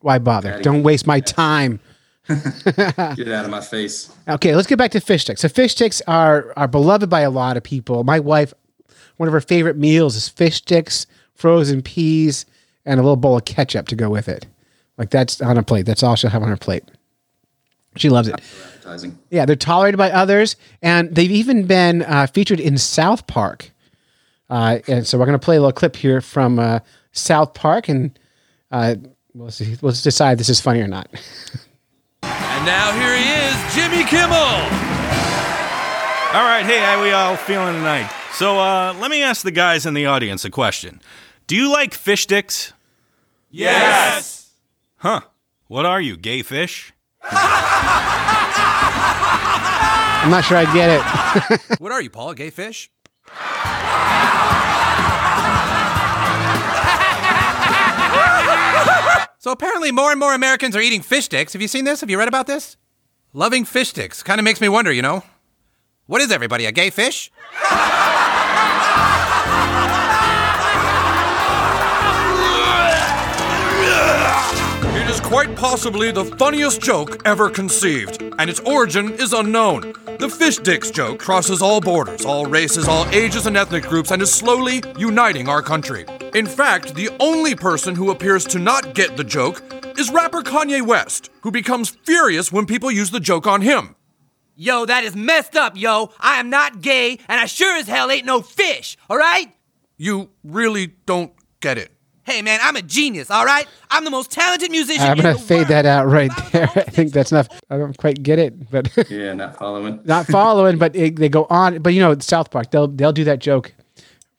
[0.01, 0.63] why bother?
[0.63, 1.81] Don't waste my time.
[2.29, 4.13] Get it out of my face.
[4.29, 5.41] Okay, let's get back to fish sticks.
[5.41, 8.05] So fish sticks are are beloved by a lot of people.
[8.05, 8.55] My wife,
[9.17, 12.47] one of her favorite meals is fish sticks, frozen peas,
[12.85, 14.47] and a little bowl of ketchup to go with it.
[14.99, 15.85] Like that's on a plate.
[15.85, 16.85] That's all she'll have on her plate.
[17.97, 18.41] She loves it.
[18.91, 19.19] Advertising.
[19.31, 23.71] Yeah, they're tolerated by others, and they've even been uh, featured in South Park.
[24.49, 26.81] Uh, and so we're going to play a little clip here from uh,
[27.13, 28.19] South Park, and
[28.73, 28.97] uh,
[29.33, 31.09] we'll see, we'll decide if this is funny or not.
[32.23, 34.37] And now here he is, Jimmy Kimmel.
[34.37, 34.69] All
[36.45, 38.13] right, hey, how we all feeling tonight?
[38.35, 41.01] So, uh, let me ask the guys in the audience a question.
[41.47, 42.75] Do you like fish sticks?
[43.51, 44.51] Yes.
[44.97, 45.23] Huh.
[45.69, 46.93] What are you, gay fish?
[50.23, 51.61] I'm not sure I get it.
[51.81, 52.31] What are you, Paul?
[52.31, 52.91] A gay fish?
[59.39, 61.53] so apparently, more and more Americans are eating fish sticks.
[61.55, 62.01] Have you seen this?
[62.01, 62.77] Have you read about this?
[63.33, 64.93] Loving fish sticks kind of makes me wonder.
[64.93, 65.23] You know,
[66.07, 66.67] what is everybody?
[66.67, 67.31] A gay fish?
[75.31, 79.95] Quite possibly the funniest joke ever conceived, and its origin is unknown.
[80.19, 84.21] The fish dicks joke crosses all borders, all races, all ages, and ethnic groups, and
[84.21, 86.05] is slowly uniting our country.
[86.35, 89.63] In fact, the only person who appears to not get the joke
[89.97, 93.95] is rapper Kanye West, who becomes furious when people use the joke on him.
[94.57, 96.11] Yo, that is messed up, yo.
[96.19, 99.55] I am not gay, and I sure as hell ain't no fish, alright?
[99.97, 101.93] You really don't get it.
[102.31, 103.67] Hey, man, I'm a genius, alright?
[103.91, 105.69] I'm the most talented musician I'm going to fade world.
[105.71, 106.71] that out right there.
[106.77, 107.49] I think that's enough.
[107.69, 109.99] I don't quite get it, but Yeah, not following.
[110.05, 110.79] not following.
[110.79, 111.83] But it, they go on.
[111.83, 113.75] But you know, South Park, they'll they'll do that joke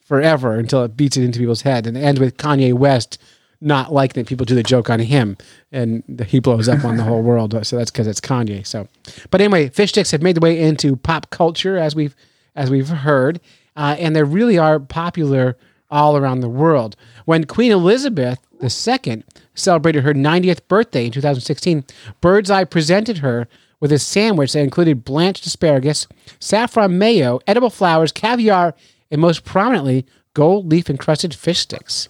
[0.06, 3.18] forever until it beats it into people's head, and it ends with Kanye West
[3.60, 5.36] not liking that people do the joke on him,
[5.74, 7.54] and he blows up on the whole world.
[7.68, 8.66] So that's because it's Kanye.
[8.66, 8.88] So,
[9.32, 12.16] but anyway, fish sticks have made their way into pop culture as we've
[12.56, 13.42] as we've heard,
[13.76, 15.58] uh, and they really are popular
[15.92, 16.96] all around the world.
[17.26, 19.24] When Queen Elizabeth II
[19.54, 21.84] celebrated her 90th birthday in 2016,
[22.22, 23.48] Birds Eye presented her
[23.80, 26.08] with a sandwich that included blanched asparagus,
[26.40, 28.74] saffron mayo, edible flowers, caviar,
[29.10, 32.08] and most prominently, gold leaf encrusted fish sticks.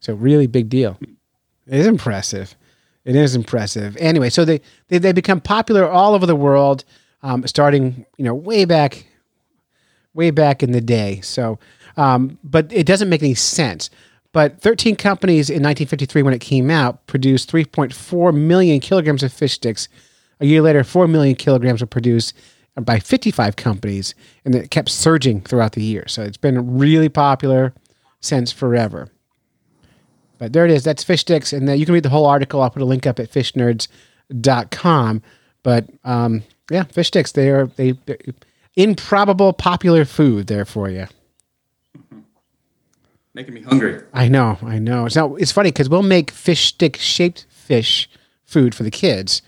[0.00, 0.98] So really big deal.
[1.66, 2.54] It is impressive.
[3.04, 3.96] It is impressive.
[3.98, 6.84] Anyway, so they they, they become popular all over the world,
[7.22, 9.06] um, starting you know way back,
[10.14, 11.20] way back in the day.
[11.22, 11.58] So,
[11.98, 13.90] um, but it doesn't make any sense.
[14.32, 19.54] But 13 companies in 1953, when it came out, produced 3.4 million kilograms of fish
[19.54, 19.88] sticks.
[20.40, 22.34] A year later, 4 million kilograms were produced
[22.80, 26.06] by 55 companies, and it kept surging throughout the year.
[26.06, 27.74] So it's been really popular
[28.20, 29.08] since forever.
[30.38, 30.84] But there it is.
[30.84, 31.52] That's fish sticks.
[31.52, 32.62] And uh, you can read the whole article.
[32.62, 35.22] I'll put a link up at fishnerds.com.
[35.64, 37.94] But um, yeah, fish sticks, they are they
[38.76, 41.08] improbable popular food there for you.
[43.38, 44.00] Making me hungry.
[44.12, 45.06] I know, I know.
[45.06, 48.10] It's not, it's funny because we'll make fish stick shaped fish
[48.42, 49.42] food for the kids.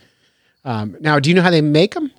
[0.65, 2.13] Um, now, do you know how they make them?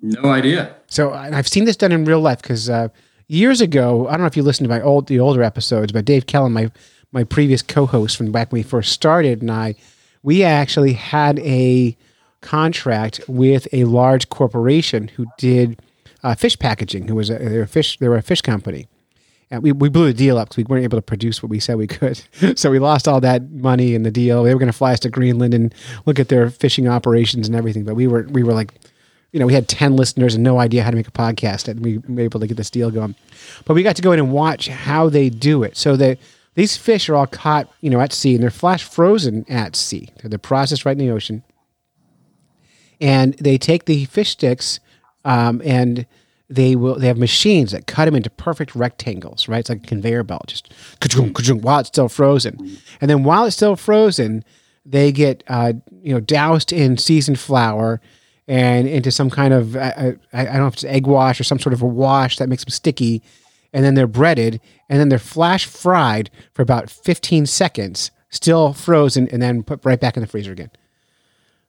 [0.00, 0.74] No idea.
[0.86, 2.88] So and I've seen this done in real life because uh,
[3.28, 6.06] years ago, I don't know if you listened to my old the older episodes, but
[6.06, 6.70] Dave Kellen, my
[7.12, 9.74] my previous co-host from back when we first started, and I,
[10.22, 11.94] we actually had a
[12.40, 15.82] contract with a large corporation who did
[16.22, 17.08] uh, fish packaging.
[17.08, 18.88] Who was a, they were a fish they were a fish company.
[19.50, 21.60] And we, we blew the deal up because we weren't able to produce what we
[21.60, 22.20] said we could.
[22.58, 24.42] so we lost all that money in the deal.
[24.42, 27.56] They were going to fly us to Greenland and look at their fishing operations and
[27.56, 27.84] everything.
[27.84, 28.72] But we were we were like
[29.36, 31.80] you know, we had 10 listeners and no idea how to make a podcast and
[31.80, 33.14] we were able to get this deal going.
[33.66, 35.76] But we got to go in and watch how they do it.
[35.76, 36.18] So they,
[36.54, 40.08] these fish are all caught, you know, at sea and they're flash frozen at sea.
[40.16, 41.42] They're, they're processed right in the ocean.
[42.98, 44.80] And they take the fish sticks
[45.26, 46.06] um, and
[46.48, 49.58] they will they have machines that cut them into perfect rectangles, right?
[49.58, 52.78] It's like a conveyor belt, just ka-chung, ka-chung, while it's still frozen.
[53.00, 54.44] And then while it's still frozen,
[54.84, 58.00] they get uh, you know doused in seasoned flour
[58.46, 61.44] and into some kind of I, I, I don't know if it's egg wash or
[61.44, 63.22] some sort of a wash that makes them sticky,
[63.72, 69.28] and then they're breaded and then they're flash fried for about 15 seconds, still frozen,
[69.28, 70.70] and then put right back in the freezer again.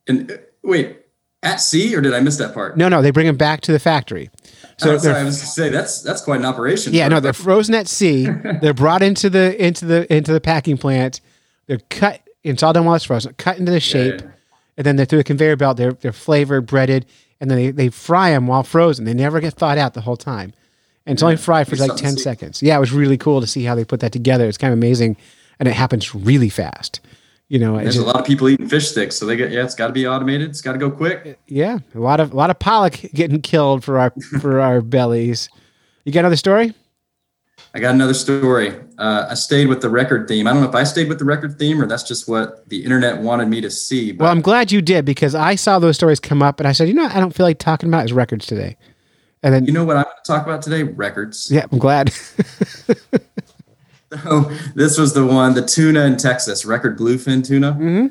[0.08, 0.98] And uh, wait,
[1.44, 2.78] at sea, or did I miss that part?
[2.78, 4.30] No, no, they bring them back to the factory.
[4.78, 6.94] So So they're I was going to say that's that's quite an operation.
[6.94, 8.26] Yeah, no, they're frozen at sea.
[8.62, 11.22] they're brought into the into the into the packing plant.
[11.66, 12.22] They're cut.
[12.44, 13.34] It's all done while it's frozen.
[13.38, 14.28] Cut into the shape, yeah.
[14.78, 15.78] and then they're through the conveyor belt.
[15.78, 17.06] They're they're flavored, breaded,
[17.42, 19.06] and then they, they fry them while frozen.
[19.06, 20.54] They never get thawed out the whole time,
[21.06, 22.62] and it's only fried for It's like ten seconds.
[22.62, 24.48] Yeah, it was really cool to see how they put that together.
[24.48, 25.18] It's kind of amazing,
[25.60, 27.00] and it happens really fast.
[27.50, 29.76] You know, There's a lot of people eating fish sticks, so they get yeah, it's
[29.76, 30.50] got to be automated.
[30.50, 31.40] It's got to go quick.
[31.48, 35.48] yeah, a lot of a lot of pollock getting killed for our for our bellies.
[36.04, 36.74] You got another story?
[37.74, 38.74] I got another story.
[38.98, 40.48] Uh, I stayed with the record theme.
[40.48, 42.84] I don't know if I stayed with the record theme or that's just what the
[42.84, 44.12] internet wanted me to see.
[44.12, 46.72] But Well, I'm glad you did because I saw those stories come up, and I
[46.72, 47.16] said, you know, what?
[47.16, 48.78] I don't feel like talking about his records today.
[49.44, 50.84] And then, you know what I'm going to talk about today?
[50.84, 51.52] Records.
[51.52, 52.12] yeah, I'm glad.
[54.12, 54.42] So
[54.76, 57.74] this was the one, the tuna in Texas, record bluefin tuna.
[57.74, 58.08] Mm-hmm.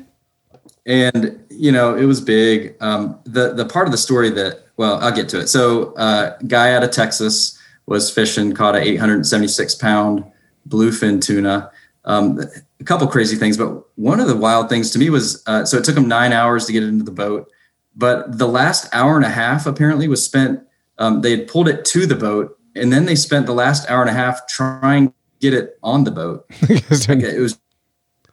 [0.85, 2.75] And you know, it was big.
[2.81, 5.47] Um, the the part of the story that well, I'll get to it.
[5.47, 10.23] So, uh, guy out of Texas was fishing, caught a 876 pound
[10.69, 11.71] bluefin tuna.
[12.05, 12.39] Um,
[12.79, 15.77] a couple crazy things, but one of the wild things to me was uh, so
[15.77, 17.51] it took him nine hours to get into the boat,
[17.95, 20.61] but the last hour and a half apparently was spent.
[20.99, 24.01] Um, they had pulled it to the boat, and then they spent the last hour
[24.01, 26.45] and a half trying get it on the boat.
[27.07, 27.57] Like, it was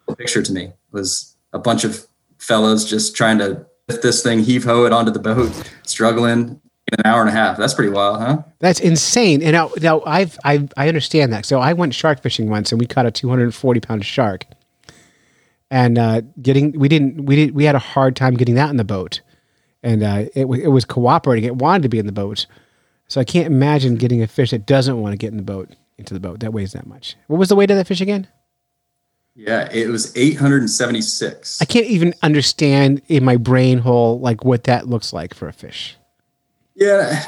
[0.09, 2.07] a picture to me was a bunch of
[2.39, 5.51] fellows just trying to lift this thing, heave ho it onto the boat,
[5.83, 7.59] struggling in an hour and a half.
[7.59, 8.43] That's pretty wild, huh?
[8.61, 9.43] That's insane.
[9.43, 11.45] And now, now I've, I, I understand that.
[11.45, 14.47] So I went shark fishing once, and we caught a 240 pound shark.
[15.71, 18.77] And uh, getting, we didn't, we did, we had a hard time getting that in
[18.77, 19.21] the boat,
[19.83, 21.45] and uh, it it was cooperating.
[21.45, 22.47] It wanted to be in the boat,
[23.09, 25.71] so I can't imagine getting a fish that doesn't want to get in the boat
[25.99, 27.17] into the boat that weighs that much.
[27.27, 28.29] What was the weight of that fish again?
[29.37, 31.61] Yeah, it was 876.
[31.61, 35.53] I can't even understand in my brain hole like what that looks like for a
[35.53, 35.97] fish.
[36.77, 37.21] Yeah,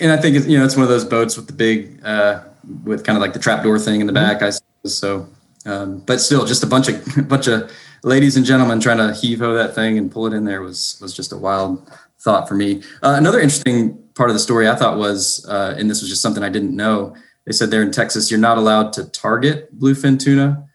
[0.00, 2.42] and I think it's you know it's one of those boats with the big uh,
[2.84, 4.42] with kind of like the trapdoor thing in the back.
[4.42, 5.28] I suppose so,
[5.66, 7.70] um, but still, just a bunch of a bunch of
[8.02, 10.98] ladies and gentlemen trying to heave ho that thing and pull it in there was
[11.00, 11.90] was just a wild
[12.20, 12.82] thought for me.
[13.02, 16.22] Uh, another interesting part of the story I thought was, uh, and this was just
[16.22, 17.14] something I didn't know.
[17.46, 20.66] They said there in Texas you're not allowed to target bluefin tuna,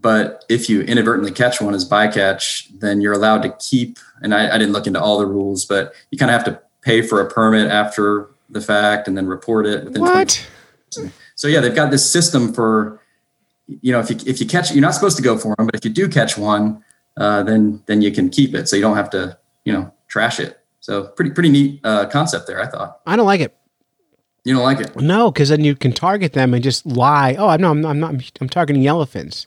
[0.00, 3.98] but if you inadvertently catch one as bycatch, then you're allowed to keep.
[4.22, 6.60] And I, I didn't look into all the rules, but you kind of have to
[6.82, 10.46] pay for a permit after the fact and then report it within 20 What?
[11.34, 13.00] so yeah, they've got this system for,
[13.66, 15.74] you know, if you if you catch, you're not supposed to go for them, but
[15.74, 16.82] if you do catch one,
[17.16, 20.40] uh, then then you can keep it, so you don't have to, you know, trash
[20.40, 20.58] it.
[20.80, 23.00] So pretty pretty neat uh, concept there, I thought.
[23.06, 23.54] I don't like it.
[24.44, 24.96] You don't like it?
[24.96, 27.34] No, because then you can target them and just lie.
[27.38, 27.90] Oh, no, I'm not.
[27.90, 29.46] I'm, not, I'm targeting elephants.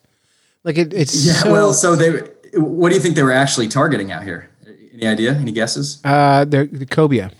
[0.63, 1.33] Like it, it's Yeah.
[1.33, 2.19] so, well, so they.
[2.59, 4.49] What do you think they were actually targeting out here?
[4.93, 5.33] Any idea?
[5.33, 6.01] Any guesses?
[6.03, 7.31] uh, they're the cobia.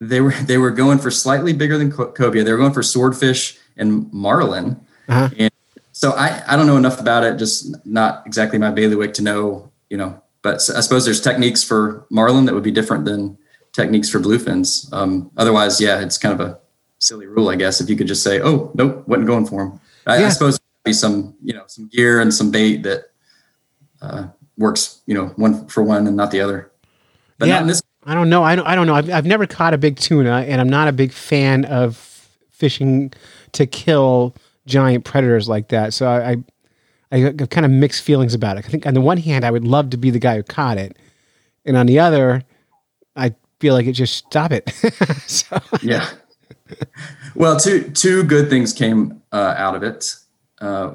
[0.00, 2.44] They were they were going for slightly bigger than co- cobia.
[2.44, 4.78] They were going for swordfish and marlin.
[5.08, 5.30] Uh-huh.
[5.38, 5.50] And
[5.92, 7.38] so I, I don't know enough about it.
[7.38, 9.72] Just not exactly my bailiwick to know.
[9.88, 13.38] You know, but I suppose there's techniques for marlin that would be different than
[13.72, 14.92] techniques for bluefins.
[14.92, 16.58] Um, otherwise, yeah, it's kind of a
[17.04, 17.80] silly rule, I guess.
[17.80, 20.26] If you could just say, "Oh, nope, wasn't going for him." I, Yeah.
[20.26, 23.10] I suppose be some you know some gear and some bait that
[24.02, 24.26] uh,
[24.58, 25.00] works.
[25.06, 26.70] You know, one for one and not the other.
[27.38, 27.54] But Yeah.
[27.54, 28.42] not in this I don't know.
[28.42, 28.66] I don't.
[28.66, 28.94] I don't know.
[28.94, 31.96] I've, I've never caught a big tuna, and I'm not a big fan of
[32.50, 33.12] fishing
[33.52, 34.34] to kill
[34.66, 35.94] giant predators like that.
[35.94, 36.36] So I, I,
[37.12, 38.66] I have kind of mixed feelings about it.
[38.66, 40.76] I think on the one hand, I would love to be the guy who caught
[40.76, 40.98] it,
[41.64, 42.42] and on the other,
[43.16, 44.68] I feel like it just stop it.
[45.26, 46.10] so, yeah.
[47.34, 50.16] well, two two good things came uh, out of it.
[50.60, 50.94] Uh,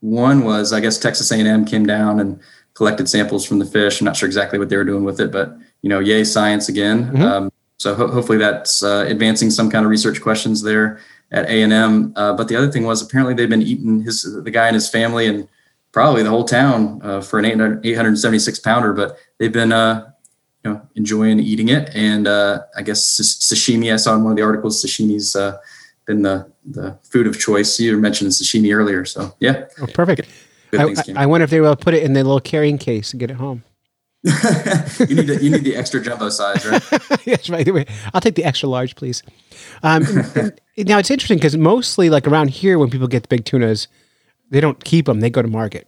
[0.00, 2.40] one was, I guess, Texas A&M came down and
[2.74, 4.00] collected samples from the fish.
[4.00, 6.68] I'm not sure exactly what they were doing with it, but you know, yay science
[6.68, 7.22] again.
[7.22, 11.00] Um, so ho- hopefully that's uh, advancing some kind of research questions there
[11.30, 12.12] at A&M.
[12.16, 14.88] Uh, but the other thing was apparently they've been eating his the guy and his
[14.88, 15.48] family and
[15.92, 20.10] probably the whole town uh, for an 800, 876 pounder, but they've been uh,
[20.64, 24.36] you know enjoying eating it and uh, i guess sashimi i saw in one of
[24.36, 25.56] the articles sashimi's uh,
[26.06, 30.28] been the the food of choice you mentioned sashimi earlier so yeah oh, perfect.
[30.76, 33.30] I, I, wonder if they will put it in the little carrying case and get
[33.30, 33.62] it home.
[34.24, 36.82] you need to, you need the extra jumbo size right
[37.26, 37.60] yes, right.
[37.60, 39.22] Anyway, I'll take the extra large, please.
[39.84, 43.28] Um, and- and now it's interesting because mostly, like around here, when people get the
[43.28, 43.86] big tunas,
[44.50, 45.86] they don't keep them; they go to market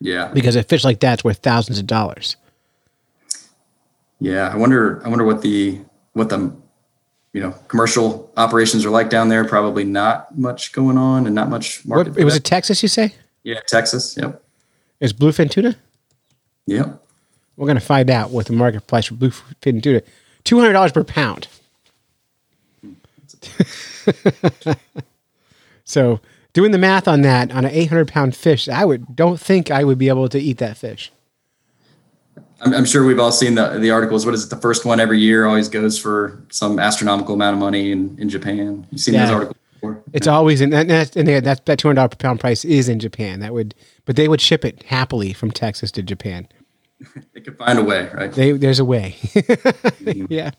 [0.00, 2.36] yeah because a fish like that's worth thousands of dollars.
[4.20, 5.80] Yeah i wonder i wonder what the
[6.12, 6.52] what the
[7.32, 11.48] you know commercial operations are like down there probably not much going on and not
[11.48, 13.14] much market What, it was it Texas, you say?
[13.44, 14.42] yeah texas yep
[15.00, 15.76] Is bluefin tuna?
[16.66, 17.00] yep
[17.56, 20.02] We're going to find out what the market price for bluefin tuna.
[20.44, 21.46] Two hundred dollars per pound.
[25.84, 26.20] so,
[26.52, 29.70] doing the math on that on an eight hundred pound fish, I would don't think
[29.70, 31.12] I would be able to eat that fish.
[32.60, 34.24] I'm, I'm sure we've all seen the, the articles.
[34.26, 34.50] What is it?
[34.50, 38.28] The first one every year always goes for some astronomical amount of money in, in
[38.28, 38.86] Japan.
[38.90, 40.02] You've seen those articles before?
[40.12, 42.88] It's always in and that's, and that's that two hundred dollars per pound price is
[42.88, 43.40] in Japan.
[43.40, 43.74] That would,
[44.06, 46.48] but they would ship it happily from Texas to Japan.
[47.32, 48.32] They could find a way, right?
[48.32, 49.14] They, there's a way.
[50.28, 50.50] yeah,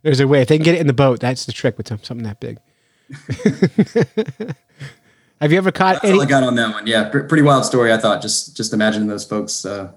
[0.00, 0.40] there's a way.
[0.40, 2.40] If they can get it in the boat, that's the trick with some- something that
[2.40, 2.58] big.
[5.40, 6.14] Have you ever caught That's any?
[6.14, 6.86] all I got on that one.
[6.86, 7.92] Yeah, pr- pretty wild story.
[7.92, 9.92] I thought just just imagining those folks uh,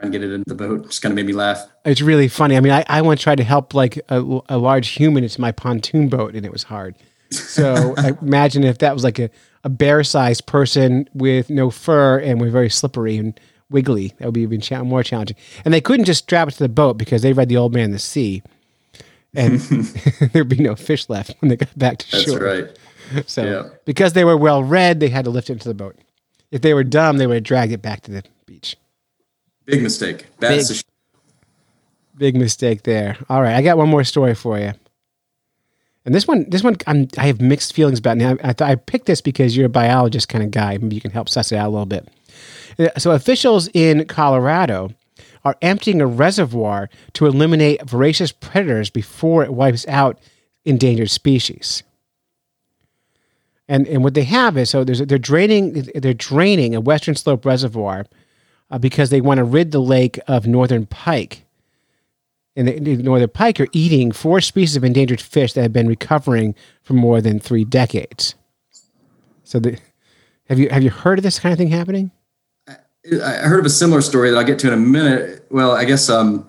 [0.00, 1.66] trying to get it into the boat It's kind of made me laugh.
[1.84, 2.56] It's really funny.
[2.56, 5.52] I mean, I, I once tried to help like a, a large human into my
[5.52, 6.94] pontoon boat, and it was hard.
[7.30, 9.30] So I imagine if that was like a,
[9.64, 13.38] a bear-sized person with no fur and were very slippery and
[13.70, 15.36] wiggly, that would be even cha- more challenging.
[15.64, 17.84] And they couldn't just strap it to the boat because they read the old man
[17.84, 18.42] in the sea,
[19.34, 19.60] and
[20.32, 22.38] there'd be no fish left when they got back to That's shore.
[22.40, 22.78] right.
[23.26, 23.68] So Yeah.
[23.84, 25.96] because they were well read, they had to lift it into the boat.
[26.50, 28.76] If they were dumb, they would have dragged it back to the beach.
[29.68, 30.26] Big mistake.
[30.40, 30.64] Big.
[32.16, 33.18] Big mistake there.
[33.28, 34.72] All right, I got one more story for you.
[36.06, 38.16] And this one, this one, I'm, I have mixed feelings about.
[38.16, 40.78] Now, I, thought I picked this because you're a biologist kind of guy.
[40.78, 42.08] Maybe you can help suss it out a little bit.
[42.78, 44.94] Uh, So, officials in Colorado
[45.44, 50.18] are emptying a reservoir to eliminate voracious predators before it wipes out
[50.64, 51.82] endangered species.
[53.68, 57.44] And and what they have is so there's they're draining they're draining a Western Slope
[57.44, 58.06] reservoir
[58.70, 61.44] uh, because they want to rid the lake of northern pike.
[62.56, 65.88] And the, the northern pike are eating four species of endangered fish that have been
[65.88, 68.34] recovering for more than three decades.
[69.44, 69.78] So, the,
[70.48, 72.10] have you have you heard of this kind of thing happening?
[73.22, 75.46] I heard of a similar story that I'll get to in a minute.
[75.50, 76.48] Well, I guess um,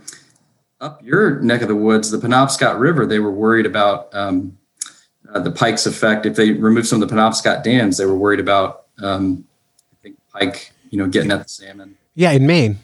[0.81, 4.57] up your neck of the woods, the Penobscot River, they were worried about um,
[5.33, 6.25] uh, the pike's effect.
[6.25, 9.45] If they removed some of the Penobscot dams, they were worried about, um,
[9.93, 11.97] I think, pike, you know, getting at the salmon.
[12.19, 12.79] Yeah, in Maine.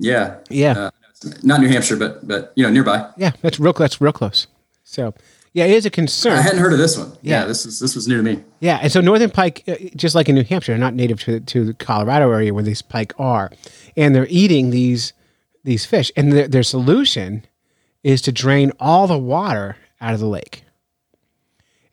[0.00, 0.38] Yeah.
[0.50, 0.72] Yeah.
[0.72, 0.90] Uh,
[1.44, 3.08] not New Hampshire, but but you know, nearby.
[3.16, 3.72] Yeah, that's real.
[3.72, 4.48] That's real close.
[4.82, 5.14] So,
[5.52, 6.32] yeah, it is a concern.
[6.32, 7.12] I hadn't heard of this one.
[7.22, 7.42] Yeah.
[7.42, 8.42] Yeah, this is this was new to me.
[8.58, 11.38] Yeah, and so northern pike, uh, just like in New Hampshire, are not native to
[11.38, 13.52] to the Colorado area where these pike are,
[13.96, 15.12] and they're eating these
[15.62, 16.10] these fish.
[16.16, 17.44] And their, their solution
[18.02, 20.64] is to drain all the water out of the lake.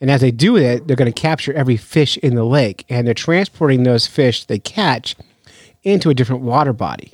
[0.02, 3.06] And as they do it, they're going to capture every fish in the lake, and
[3.06, 5.16] they're transporting those fish they catch
[5.86, 7.14] into a different water body.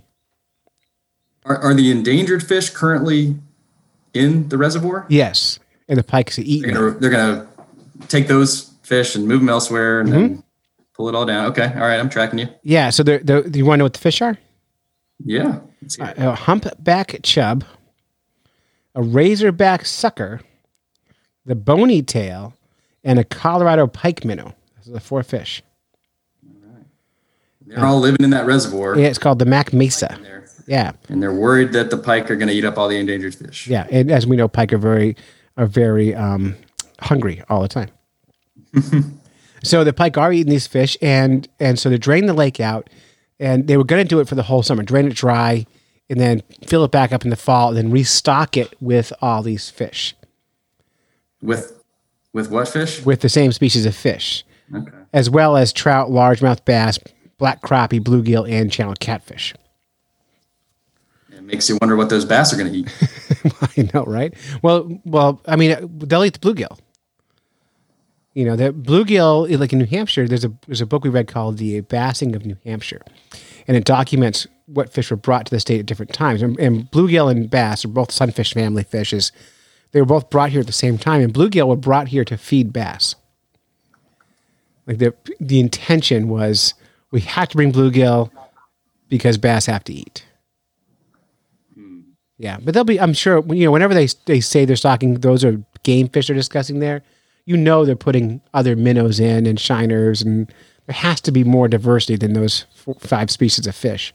[1.45, 3.35] Are, are the endangered fish currently
[4.13, 5.05] in the reservoir?
[5.09, 6.73] Yes, and the pikes are They're eating.
[6.99, 7.47] they're gonna
[8.07, 10.19] take those fish and move them elsewhere and Mm-hmm.
[10.19, 10.43] then
[10.93, 11.45] pull it all down.
[11.51, 12.47] Okay, all right, I'm tracking you.
[12.63, 12.89] Yeah.
[12.89, 14.37] So they're, they're, do you want to know what the fish are?
[15.23, 15.59] Yeah.
[15.81, 16.17] Let's hear it.
[16.17, 17.63] A humpback chub,
[18.95, 20.41] a razorback sucker,
[21.45, 22.53] the bony tail,
[23.03, 24.53] and a Colorado pike minnow.
[24.77, 25.63] Those are the four fish.
[27.75, 30.17] They're all living in that reservoir, Yeah, it's called the Mack Mesa.
[30.67, 30.91] Yeah.
[31.09, 33.67] and they're worried that the pike are going to eat up all the endangered fish.
[33.67, 35.15] Yeah, and as we know, pike are very
[35.57, 36.55] are very um,
[36.99, 37.89] hungry all the time.
[39.63, 42.89] so the pike are eating these fish, and and so they drain the lake out,
[43.39, 45.65] and they were going to do it for the whole summer, drain it dry,
[46.09, 49.41] and then fill it back up in the fall, and then restock it with all
[49.43, 50.15] these fish,
[51.41, 51.81] With
[52.33, 53.03] with what fish?
[53.05, 54.91] with the same species of fish, Okay.
[55.11, 56.97] as well as trout, largemouth bass,
[57.41, 59.55] black crappie, bluegill, and channel catfish.
[61.31, 62.87] It makes you wonder what those bass are going to eat.
[63.77, 64.31] I know, right?
[64.61, 66.77] Well, well, I mean, they'll eat the bluegill.
[68.35, 71.09] You know, the bluegill, eh, like in New Hampshire, there's a there's a book we
[71.09, 73.01] read called "The Bassing of New Hampshire,"
[73.67, 76.43] and it documents what fish were brought to the state at different times.
[76.43, 79.31] And, and bluegill and bass are both sunfish family fishes.
[79.91, 82.37] They were both brought here at the same time, and bluegill were brought here to
[82.37, 83.15] feed bass.
[84.85, 86.75] Like the the intention was,
[87.11, 88.31] we have to bring bluegill
[89.09, 90.25] because bass have to eat.
[92.41, 92.99] Yeah, but they'll be.
[92.99, 96.35] I'm sure you know whenever they they say they're stocking, those are game fish they're
[96.35, 97.03] discussing there.
[97.45, 100.51] You know they're putting other minnows in and shiners, and
[100.87, 104.11] there has to be more diversity than those four, five species of fish.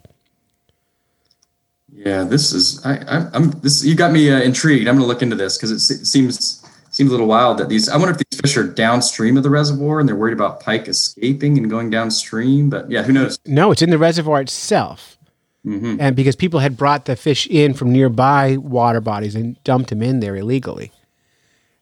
[1.92, 4.88] Yeah, this is I, I I'm this you got me uh, intrigued.
[4.88, 6.65] I'm going to look into this because it se- seems
[6.96, 7.90] seems a little wild that these.
[7.90, 10.88] I wonder if these fish are downstream of the reservoir and they're worried about pike
[10.88, 12.70] escaping and going downstream.
[12.70, 13.38] But yeah, who knows?
[13.44, 15.18] No, it's in the reservoir itself,
[15.64, 15.96] mm-hmm.
[16.00, 20.00] and because people had brought the fish in from nearby water bodies and dumped them
[20.00, 20.90] in there illegally,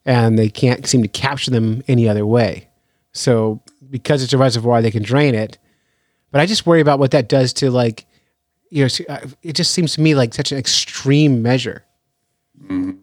[0.05, 2.69] and they can't seem to capture them any other way.
[3.12, 5.59] So because it's a reservoir, they can drain it.
[6.33, 8.07] But I just worry about what that does to like,
[8.71, 11.85] you know, it just seems to me like such an extreme measure.
[12.61, 12.99] Mm-hmm.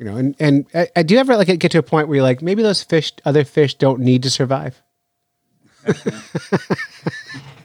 [0.00, 0.66] You know, and and
[1.06, 3.44] do you ever like get to a point where you're like, maybe those fish, other
[3.44, 4.82] fish, don't need to survive?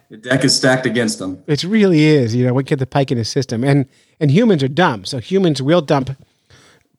[0.07, 1.43] The deck is stacked against them.
[1.47, 2.35] It really is.
[2.35, 3.87] You know, we get the pike in the system, and
[4.19, 5.03] and humans are dumb.
[5.03, 6.11] So humans will dump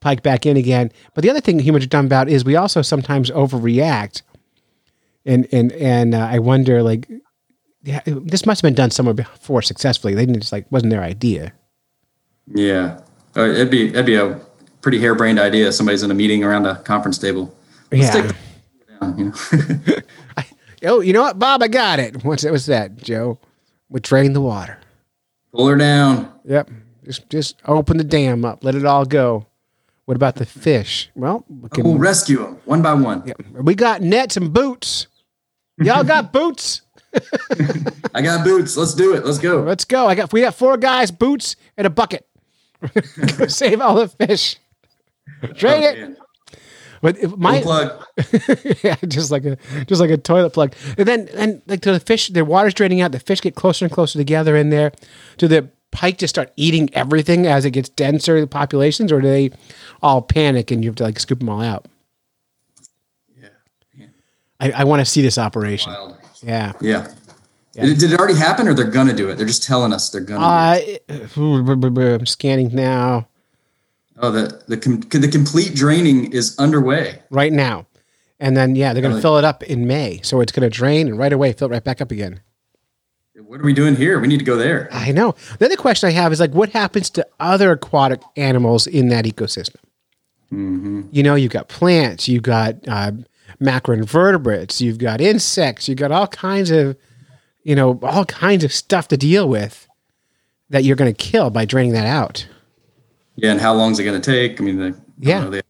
[0.01, 0.91] pike back in again.
[1.13, 4.23] But the other thing humans are dumb about is we also sometimes overreact,
[5.25, 7.09] and and and uh, I wonder like,
[7.81, 10.13] yeah, this must have been done somewhere before successfully.
[10.13, 11.53] They didn't just like wasn't their idea.
[12.53, 12.99] Yeah,
[13.37, 14.39] Uh, it'd be it'd be a
[14.87, 15.69] pretty harebrained idea.
[15.73, 17.53] Somebody's in a meeting around a conference table.
[17.91, 18.31] Let's Yeah.
[19.01, 19.95] down, you know?
[20.85, 21.61] Oh, you know what, Bob?
[21.63, 22.23] I got it.
[22.23, 22.51] What's that?
[22.53, 23.37] What's that, Joe?
[23.89, 24.77] We drain the water.
[25.51, 26.31] Pull her down.
[26.45, 26.69] Yep.
[27.03, 28.63] Just just open the dam up.
[28.63, 29.47] Let it all go.
[30.05, 31.09] What about the fish?
[31.15, 33.23] Well, we can- We'll rescue them one by one.
[33.25, 33.41] Yep.
[33.63, 35.07] we got nets and boots.
[35.79, 36.83] Y'all got boots?
[38.13, 38.77] I got boots.
[38.77, 39.25] Let's do it.
[39.25, 39.63] Let's go.
[39.63, 40.07] Let's go.
[40.07, 42.25] I got we got four guys, boots, and a bucket.
[43.47, 44.57] Save all the fish.
[45.55, 46.17] Drain it.
[47.01, 48.03] But my plug.
[48.83, 50.73] yeah, just like a just like a toilet plug.
[50.97, 53.11] And then and like to the fish, their water's draining out.
[53.11, 54.91] The fish get closer and closer together in there.
[55.37, 58.39] Do the pike just start eating everything as it gets denser?
[58.41, 59.51] The populations, or do they
[60.01, 61.85] all panic and you have to like scoop them all out?
[63.35, 64.07] Yeah.
[64.59, 65.93] I, I want to see this operation.
[65.93, 66.17] Wild.
[66.41, 66.73] Yeah.
[66.81, 67.07] Yeah.
[67.73, 69.35] Did, did it already happen or they're gonna do it?
[69.35, 71.37] They're just telling us they're gonna do it.
[71.37, 73.27] Uh, I'm scanning now.
[74.19, 77.21] Oh, the the com- the complete draining is underway.
[77.29, 77.85] right now.
[78.39, 80.21] And then, yeah, they're going to fill it up in May.
[80.23, 82.41] So it's going to drain and right away fill it right back up again.
[83.35, 84.19] What are we doing here?
[84.19, 84.89] We need to go there.
[84.91, 85.33] I know.
[85.57, 89.25] The other question I have is like, what happens to other aquatic animals in that
[89.25, 89.77] ecosystem?
[90.51, 93.11] You know, you've got plants, you've got uh,
[93.61, 96.95] macroinvertebrates, you've got insects, you've got all kinds of,
[97.63, 99.87] you know, all kinds of stuff to deal with
[100.69, 102.47] that you're going to kill by draining that out.
[103.37, 104.59] Yeah, and how long is it going to take?
[104.59, 105.47] I mean, the Yeah.
[105.47, 105.61] know,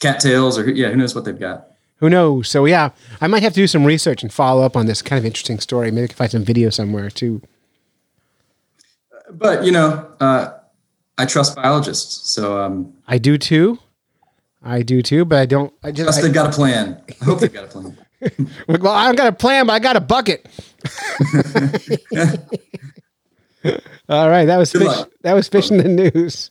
[0.00, 1.66] cattails or yeah, who knows what they've got.
[1.96, 2.48] Who knows?
[2.48, 2.90] So yeah,
[3.20, 5.60] I might have to do some research and follow up on this kind of interesting
[5.60, 5.90] story.
[5.90, 7.42] Maybe I can find some video somewhere too.
[9.30, 10.52] But you know, uh,
[11.18, 13.78] I trust biologists, so um, I do too.
[14.62, 15.72] I do too, but I don't.
[15.84, 16.22] I trust just.
[16.22, 17.00] they've got a plan.
[17.20, 17.98] I hope they've got a plan.
[18.68, 20.46] Well, I don't got a plan, but I got a bucket.
[24.08, 24.88] All right, that was Good fish.
[24.88, 25.10] luck.
[25.22, 26.50] That was fish in the news.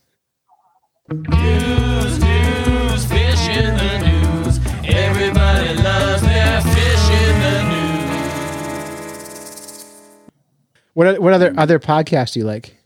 [1.12, 4.60] News, news, fish in the news.
[4.84, 9.24] Everybody loves their fish in the news.
[10.94, 12.76] What what other other podcasts do you like?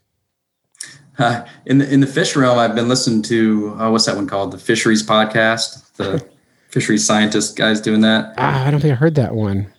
[1.19, 4.27] Uh, in the in the fish realm, I've been listening to uh, what's that one
[4.27, 4.53] called?
[4.53, 6.27] The Fisheries Podcast, the
[6.69, 8.33] fisheries scientist guys doing that.
[8.39, 9.71] Ah, I don't think I heard that one.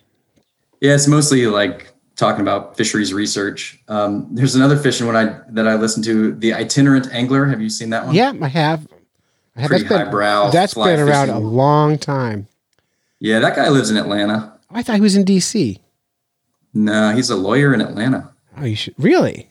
[0.80, 3.78] Yeah, it's mostly like talking about fisheries research.
[3.88, 7.46] Um, there's another fishing one I that I listen to, the itinerant angler.
[7.46, 8.14] Have you seen that one?
[8.14, 8.88] Yeah, I have.
[9.56, 12.46] I have Pretty that's been, highbrow That's been around a long time.
[13.20, 14.58] Yeah, that guy lives in Atlanta.
[14.70, 15.80] I thought he was in D.C.
[16.74, 18.30] No, he's a lawyer in Atlanta.
[18.58, 19.48] Oh, you should really.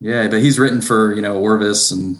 [0.00, 2.16] Yeah, but he's written for you know Orvis and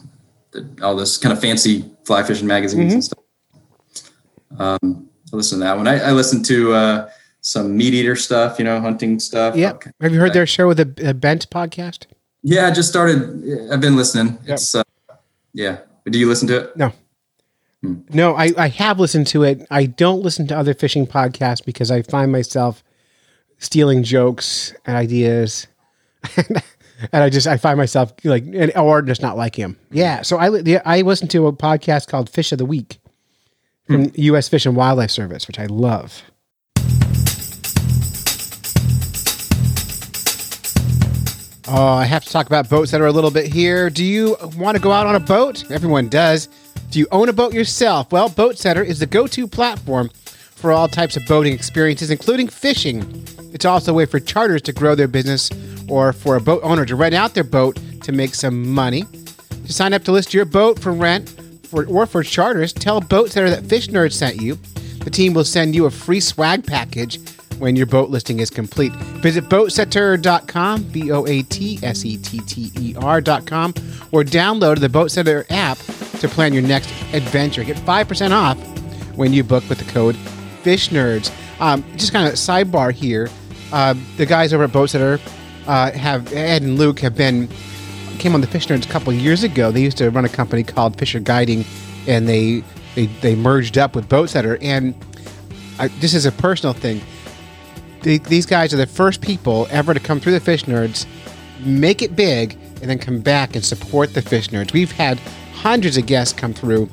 [0.82, 3.24] all this kind of fancy fly fishing magazines and stuff.
[4.58, 5.88] Um, I listen to that one.
[5.88, 7.10] I, I listen to uh,
[7.42, 9.54] some MeatEater stuff, you know, hunting stuff.
[9.54, 9.74] Yep.
[9.74, 9.90] Okay.
[10.00, 12.06] Have you heard their show with the the Bent podcast?
[12.42, 13.70] Yeah, I just started.
[13.70, 14.38] I've been listening.
[14.46, 14.82] It's uh,
[15.52, 15.78] yeah.
[16.08, 16.76] Do you listen to it?
[16.76, 16.92] No.
[17.82, 17.94] Hmm.
[18.10, 19.66] No, I, I have listened to it.
[19.70, 22.82] I don't listen to other fishing podcasts because I find myself
[23.58, 25.66] stealing jokes and ideas.
[26.36, 26.62] and
[27.12, 29.76] I just I find myself like and, or just not like him.
[29.90, 29.96] Hmm.
[29.96, 30.22] Yeah.
[30.22, 32.98] So I I listened to a podcast called Fish of the Week
[33.86, 34.10] from hmm.
[34.14, 36.22] US Fish and Wildlife Service, which I love.
[41.68, 43.88] Oh, I have to talk about boats that are a little bit here.
[43.88, 45.70] Do you want to go out on a boat?
[45.70, 46.48] Everyone does.
[46.90, 48.10] Do you own a boat yourself?
[48.10, 53.24] Well, Boatsetter is the go to platform for all types of boating experiences, including fishing.
[53.52, 55.50] It's also a way for charters to grow their business
[55.88, 59.04] or for a boat owner to rent out their boat to make some money.
[59.66, 61.28] To sign up to list your boat for rent
[61.62, 64.56] for, or for charters, tell Boatsetter that Fish Nerd sent you.
[65.04, 67.20] The team will send you a free swag package
[67.62, 68.92] when your boat listing is complete.
[69.22, 73.72] Visit boatsetter.com, B O A T S E T T E R.com,
[74.10, 75.78] or download the Boatsetter app
[76.18, 77.62] to plan your next adventure.
[77.62, 78.58] Get 5% off
[79.16, 80.16] when you book with the code
[80.64, 81.30] FishNerds.
[81.60, 83.30] Um, just kind of sidebar here.
[83.72, 85.20] Uh, the guys over at Boatsetter
[85.68, 87.48] uh, have, Ed and Luke, have been
[88.18, 89.70] came on the Fish Nerds a couple years ago.
[89.70, 91.64] They used to run a company called Fisher Guiding,
[92.08, 92.64] and they
[92.96, 94.58] they, they merged up with Boatsetter.
[94.60, 94.96] And
[95.78, 97.00] I, this is a personal thing.
[98.02, 101.06] The, these guys are the first people ever to come through the Fish Nerds,
[101.60, 104.72] make it big, and then come back and support the Fish Nerds.
[104.72, 105.18] We've had
[105.54, 106.88] hundreds of guests come through,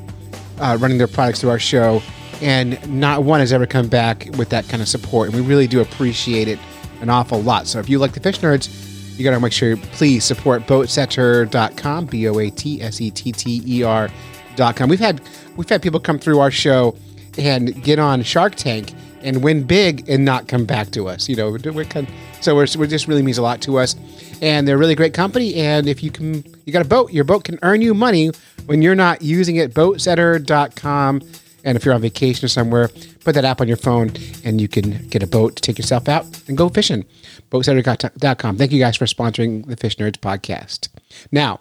[0.60, 2.02] uh, running their products through our show,
[2.42, 5.30] and not one has ever come back with that kind of support.
[5.30, 6.60] And we really do appreciate it
[7.02, 7.66] an awful lot.
[7.66, 8.70] So if you like the Fish Nerds,
[9.18, 13.32] you got to make sure please support boatsetter.com, B O A T S E T
[13.32, 14.90] T E R.com.
[14.90, 15.22] We've had
[15.58, 16.96] we've had people come through our show
[17.38, 21.30] and get on Shark Tank and win big and not come back to us.
[21.30, 22.08] You know, we're kind
[22.42, 23.96] so we're, we're just really means a lot to us.
[24.42, 25.56] And they're a really great company.
[25.56, 28.32] And if you can, you got a boat, your boat can earn you money
[28.66, 29.74] when you're not using it.
[29.74, 31.22] Boatsetter.com.
[31.66, 32.88] And if you're on vacation or somewhere,
[33.26, 34.14] put that app on your phone
[34.46, 37.06] and you can get a boat to take yourself out and go fishing.
[37.52, 38.58] Boatsetter.com.
[38.58, 40.88] Thank you guys for sponsoring the Fish Nerds podcast.
[41.32, 41.60] Now,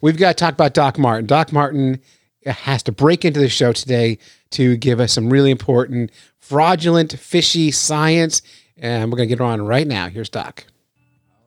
[0.00, 1.26] we've got to talk about Doc Martin.
[1.26, 2.00] Doc Martin
[2.46, 4.18] has to break into the show today
[4.50, 8.42] to give us some really important fraudulent fishy science.
[8.76, 10.08] And we're going to get her on right now.
[10.08, 10.64] Here's Doc.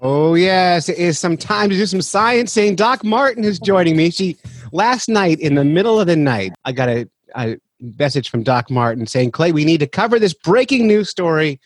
[0.02, 0.90] Oh, yes.
[0.90, 4.12] It is some time to do some science saying Doc Martin is joining me.
[4.12, 4.38] She,
[4.72, 8.70] last night, in the middle of the night, I got a, a message from Doc
[8.70, 11.60] Martin saying, Clay, we need to cover this breaking news story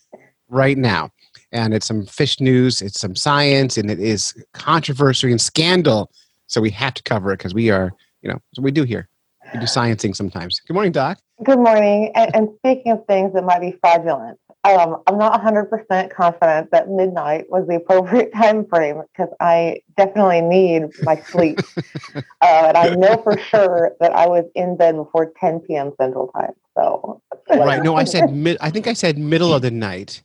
[0.50, 1.10] right now.
[1.52, 6.10] And it's some fish news, it's some science, and it is controversy and scandal.
[6.48, 9.10] So we have to cover it because we are, you know, what we do here.
[9.54, 10.60] We do sciencing sometimes.
[10.62, 11.20] Good morning, Doc.
[11.44, 12.12] Good morning.
[12.16, 16.90] And, and speaking of things that might be fraudulent, um, I'm not 100% confident that
[16.90, 21.60] midnight was the appropriate time frame because I definitely need my sleep.
[22.16, 25.92] uh, and I know for sure that I was in bed before 10 p.m.
[26.00, 26.54] Central Time.
[26.78, 27.84] So, Right.
[27.84, 28.58] No, I said mid.
[28.62, 30.22] I think I said middle of the night.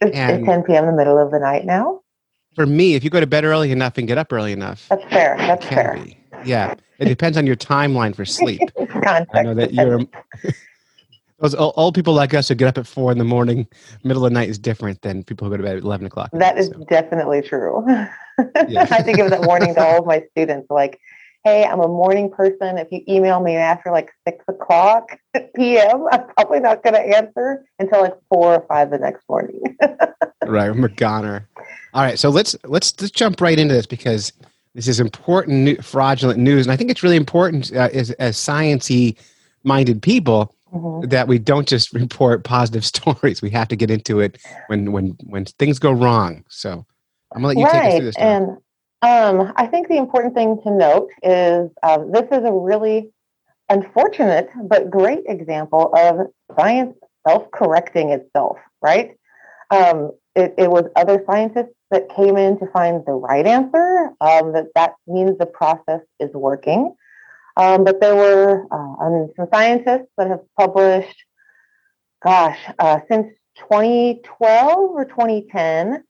[0.00, 0.86] is, and- 10 p.m.
[0.86, 2.00] the middle of the night now?
[2.54, 5.02] For me, if you go to bed early enough and get up early enough, That's
[5.12, 5.34] fair.
[5.38, 6.00] That's fair.
[6.04, 6.16] be.
[6.44, 6.74] Yeah,
[7.06, 8.60] it depends on your timeline for sleep.
[8.78, 10.00] I know that you're.
[11.40, 13.66] Those old, people like us who get up at four in the morning,
[14.04, 16.30] middle of the night is different than people who go to bed at eleven o'clock.
[16.32, 16.84] at That night, is so.
[16.88, 17.84] definitely true.
[18.66, 18.88] Yeah.
[18.90, 20.98] I think it was that warning to all of my students, like,
[21.44, 22.78] hey, I'm a morning person.
[22.78, 25.16] If you email me after like six o'clock
[25.54, 29.60] p.m., I'm probably not going to answer until like four or five the next morning.
[30.46, 30.68] right.
[30.68, 31.48] I'm a goner.
[31.92, 34.32] All right, so let's let's just jump right into this because
[34.74, 38.36] this is important new, fraudulent news, and I think it's really important uh, as as
[38.36, 39.16] sciency
[39.62, 41.08] minded people Mhm.
[41.08, 43.40] that we don't just report positive stories.
[43.40, 46.44] We have to get into it when when when things go wrong.
[46.48, 46.84] So
[47.34, 48.18] I'm gonna let you take us through this.
[48.18, 48.24] now.
[48.24, 48.56] And
[49.02, 53.10] um, I think the important thing to note is um, this is a really
[53.68, 56.26] unfortunate but great example of
[56.58, 56.96] science
[57.26, 59.16] self correcting itself, right?
[59.70, 64.10] Um, it, it was other scientists that came in to find the right answer.
[64.20, 66.94] Um, that that means the process is working.
[67.56, 71.24] Um, but there were uh, mean some scientists that have published
[72.24, 76.02] gosh, uh, since 2012 or 2010,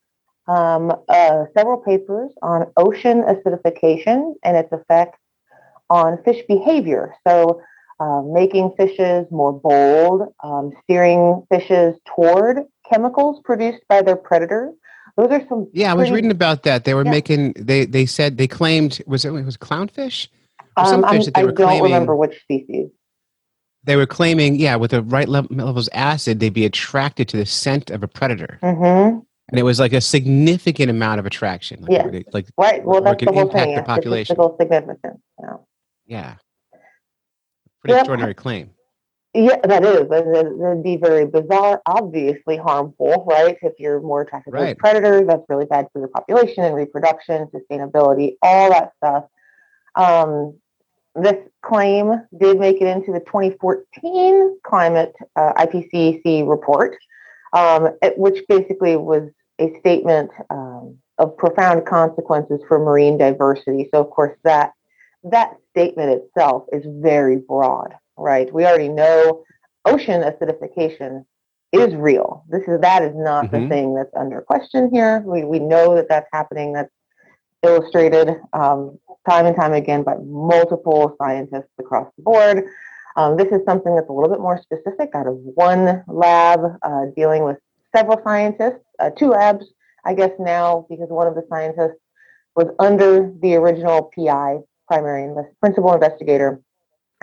[0.46, 5.18] um, uh, several papers on ocean acidification and its effects
[5.90, 7.14] on fish behavior.
[7.26, 7.60] So,
[8.00, 14.74] uh, making fishes more bold, um, steering fishes toward chemicals produced by their predators.
[15.16, 15.68] Those are some.
[15.72, 16.84] Yeah, I was pretty- reading about that.
[16.84, 17.10] They were Yeah.
[17.10, 17.52] making.
[17.52, 20.28] They they said they claimed was it, it was clownfish.
[20.76, 22.88] Or some Um, fish that they I were don't claiming- remember which species.
[23.84, 27.36] They were claiming, yeah, with the right lev- levels of acid, they'd be attracted to
[27.36, 31.82] the scent of a predator, hmm and it was like a significant amount of attraction.
[31.82, 32.08] Like, Yeah.
[32.08, 32.82] they- like Right.
[32.84, 33.66] Well, that's the whole thing.
[33.68, 34.34] the yeah, population.
[34.34, 35.20] Statistical significance.
[35.40, 35.56] Yeah.
[36.06, 36.34] yeah,
[37.82, 38.00] pretty Yep.
[38.00, 38.70] extraordinary claim.
[39.34, 40.08] Yeah, that is.
[40.08, 43.56] That- That'd be very bizarre, obviously harmful, right?
[43.62, 48.36] If you're more attracted to predators, that's really bad for your population and reproduction, sustainability,
[48.42, 49.24] all that stuff.
[49.96, 50.58] Um,
[51.16, 56.96] this claim did make it into the 2014 climate uh, IPCC report,
[57.52, 59.28] um, it- which basically was
[59.60, 63.88] a statement um, of profound consequences for marine diversity.
[63.94, 64.72] So, of course, that
[65.24, 68.52] that statement itself is very broad, right?
[68.52, 69.44] We already know
[69.84, 71.24] ocean acidification
[71.72, 72.44] is real.
[72.48, 73.68] This is that is not the Mhm.
[73.68, 75.22] thing that's under question here.
[75.26, 76.72] We we know that that's happening.
[76.72, 76.90] That's
[77.62, 78.98] illustrated um,
[79.28, 82.64] time and time again by multiple scientists across the board.
[83.16, 87.06] Um, this is something that's a little bit more specific out of one lab uh,
[87.16, 87.58] dealing with
[87.94, 89.66] several scientists, uh, two labs,
[90.04, 91.98] I guess now, because one of the scientists
[92.56, 94.58] was under the original PI,
[94.88, 96.60] primary invest- principal investigator,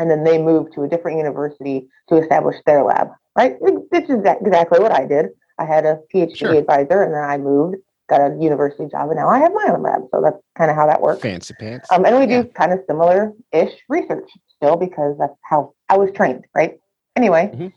[0.01, 3.09] and then they moved to a different university to establish their lab.
[3.37, 3.55] Right?
[3.91, 5.27] This is exactly what I did.
[5.59, 6.53] I had a PhD Sure.
[6.55, 7.75] advisor, and then I moved,
[8.09, 10.01] got a university job, and now I have my own lab.
[10.11, 11.21] So that's kind of how that works.
[11.21, 11.89] Fancy pants.
[11.91, 12.41] Um, and we Yeah.
[12.41, 16.79] do kind of similar-ish research still because that's how I was trained, right?
[17.15, 17.71] Anyway, Mhm.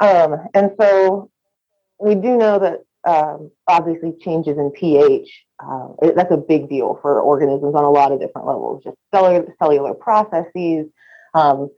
[0.00, 1.30] um, and so
[1.98, 5.46] we do know that um, obviously changes in pH.
[5.64, 8.96] Uh, it- that's a big deal for organisms on a lot of different levels, just
[9.14, 10.88] cellular, cellular processes,
[11.36, 11.68] um,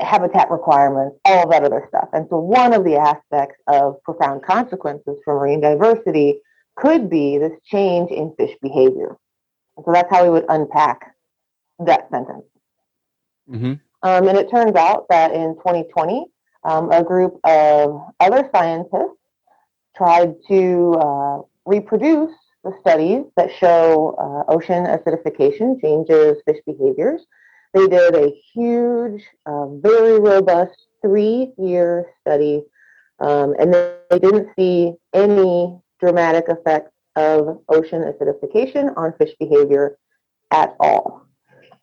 [0.00, 2.08] habitat requirements, all of that other stuff.
[2.12, 6.40] And so one of the aspects of profound consequences for marine diversity
[6.76, 9.16] could be this change in fish behavior.
[9.76, 11.14] And so that's how we would unpack
[11.84, 12.44] that sentence.
[13.48, 16.26] hmm Um, and it turns out that in 2020,
[16.64, 19.18] um, a group of other scientists
[19.96, 22.32] tried to uh, reproduce
[22.64, 27.22] the studies that show uh, ocean acidification changes fish behaviors.
[27.74, 32.62] They did a huge, uh, very robust three year study,
[33.20, 39.98] um, and they, they didn't see any dramatic effects of ocean acidification on fish behavior
[40.50, 41.26] at all.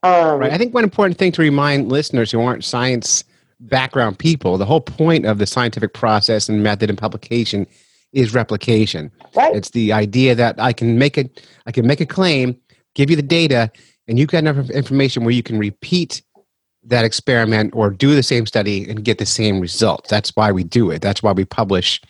[0.03, 0.51] Um, Right.
[0.51, 3.23] I think one important thing to remind listeners who aren't science
[3.59, 7.65] background people, the whole point of the scientific process and method and publication
[8.13, 9.11] is replication.
[9.35, 9.55] right?
[9.55, 11.29] It's the idea that I can make a
[11.65, 12.57] I can make a claim,
[12.93, 13.71] give you the data,
[14.07, 16.21] and you've got enough information where you can repeat
[16.83, 20.09] that experiment or do the same study and get the same results.
[20.09, 21.01] That's why we do it.
[21.01, 22.01] That's why we publish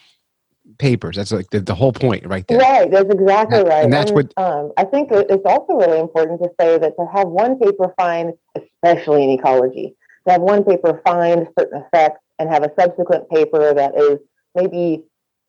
[0.77, 1.15] papers.
[1.15, 2.59] That's like the, the whole point right there.
[2.59, 3.85] Right, that's exactly right.
[3.85, 7.27] and that's what- um, I think it's also really important to say that to have
[7.29, 9.95] one paper find, especially in ecology,
[10.27, 14.19] to have one paper find certain effects and have a subsequent paper that is
[14.55, 15.03] maybe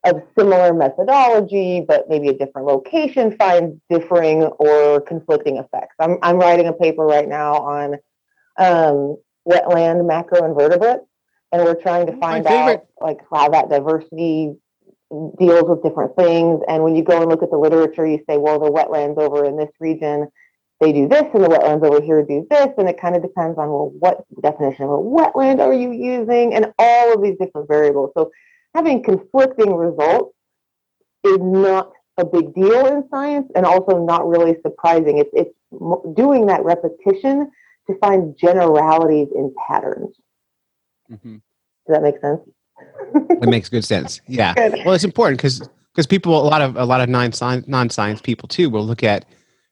[0.07, 5.95] of similar methodology, but maybe a different location find differing or conflicting effects.
[5.99, 7.95] I'm, I'm writing a paper right now on
[8.59, 9.17] um,
[9.49, 11.07] wetland macroinvertebrates,
[11.53, 14.55] and we're trying to find out like how that diversity
[15.39, 16.61] deals with different things.
[16.69, 19.45] And when you go and look at the literature, you say, well, the wetlands over
[19.45, 20.29] in this region,
[20.81, 22.69] they do this, and the wetlands over here do this.
[22.77, 26.55] And it kind of depends on, well, what definition of a wetland are you using,
[26.55, 28.11] and all of these different variables.
[28.17, 28.31] So
[28.77, 30.35] having conflicting results
[31.24, 35.18] is not a big deal in science and also not really surprising.
[35.18, 37.51] It's, it's doing that repetition
[37.89, 40.14] to find generalities in patterns.
[41.11, 41.41] Mhm.
[41.87, 42.41] Does that make sense?
[43.43, 44.20] It makes good sense.
[44.27, 44.55] Yeah.
[44.55, 44.83] Good.
[44.85, 47.89] Well, it's important because because people a lot of a lot of non science non
[47.89, 49.24] science people too will look at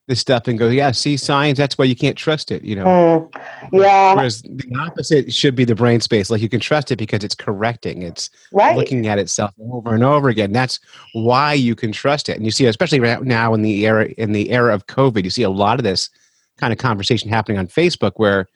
[0.06, 1.58] this stuff and go, yeah, see science.
[1.58, 2.62] That's why you can't trust it.
[2.62, 2.84] You know.
[3.32, 3.42] Mm,
[3.72, 6.30] yeah, Whereas the opposite should be the brain space.
[6.30, 8.02] Like you can trust it because it's correcting.
[8.02, 8.76] It's right.
[8.76, 10.52] looking at itself over and over again.
[10.52, 10.78] That's
[11.12, 12.36] why you can trust it.
[12.36, 15.30] And you see, especially right now in the era in the era of COVID, you
[15.30, 16.10] see a lot of this
[16.58, 18.46] kind of conversation happening on Facebook where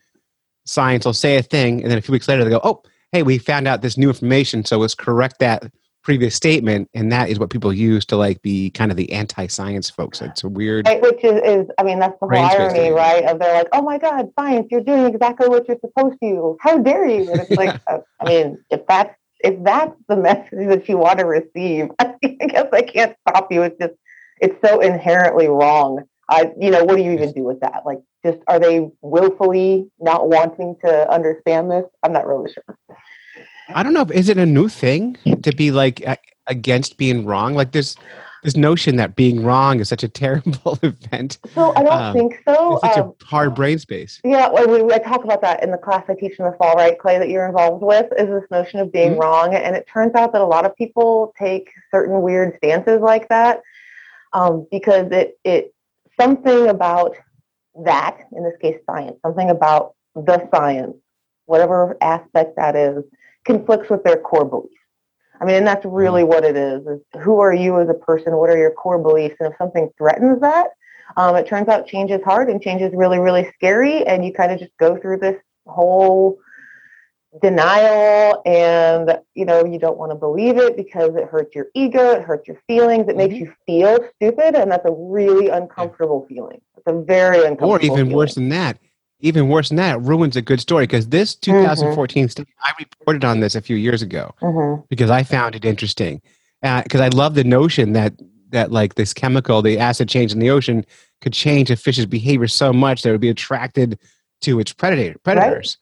[0.66, 2.82] science will say a thing and then a few weeks later they go, "Oh,
[3.12, 5.72] hey, we found out this new information, so let's correct that
[6.02, 9.90] previous statement." And that is what people use to like be kind of the anti-science
[9.90, 10.20] folks.
[10.20, 10.86] It's a weird.
[10.86, 13.24] Right, which is, is, I mean, that's the whole irony, right?
[13.24, 16.56] Of they're like, oh my God, science, you're doing exactly what you're supposed to.
[16.60, 17.30] How dare you?
[17.30, 21.18] And it's like, uh, I mean, if that's if that's the message that you want
[21.20, 23.62] to receive, I guess I can't stop you.
[23.62, 23.94] It's just
[24.40, 26.04] it's so inherently wrong.
[26.28, 27.82] I, you know, what do you even do with that?
[27.86, 31.84] Like, just are they willfully not wanting to understand this?
[32.02, 32.76] I'm not really sure.
[33.74, 34.02] I don't know.
[34.02, 36.02] if Is it a new thing to be like
[36.46, 37.54] against being wrong?
[37.54, 37.96] Like this,
[38.42, 41.38] this notion that being wrong is such a terrible event.
[41.54, 42.74] So I don't Um, think so.
[42.74, 44.20] It's such Um, a hard brain space.
[44.24, 46.74] Yeah, well, we, I talk about that in the class I teach in the fall,
[46.74, 49.20] right, Clay, that you're involved with, is this notion of being Mhm.
[49.20, 49.54] wrong.
[49.54, 53.60] And it turns out that a lot of people take certain weird stances like that
[54.32, 55.74] um, because it, it
[56.18, 57.16] something about
[57.84, 60.96] that, in this case, science, something about the science,
[61.46, 63.04] whatever aspect that is,
[63.48, 64.74] conflicts with their core beliefs.
[65.40, 68.36] I mean, and that's really what it is, is who are you as a person?
[68.36, 69.36] What are your core beliefs?
[69.40, 70.68] And if something threatens that,
[71.16, 74.06] um, it turns out change is hard and change is really, really scary.
[74.06, 75.36] And you kind of just go through this
[75.66, 76.38] whole
[77.40, 82.12] denial and, you know, you don't want to believe it because it hurts your ego,
[82.12, 84.56] it hurts your feelings, it makes you feel stupid.
[84.56, 86.60] And that's a really uncomfortable feeling.
[86.76, 88.12] It's a very uncomfortable Or even feeling.
[88.12, 88.78] worse than that,
[89.20, 90.84] even worse than that, it ruins a good story.
[90.86, 91.62] Because this Mm-hmm.
[91.62, 94.84] 2014 study, I reported on this a few years ago Mhm.
[94.88, 96.20] because I found it interesting.
[96.62, 98.14] Because I love the notion that
[98.50, 100.82] that like this chemical, the acid change in the ocean,
[101.20, 103.98] could change a fish's behavior so much that it would be attracted
[104.40, 105.76] to its predator predators.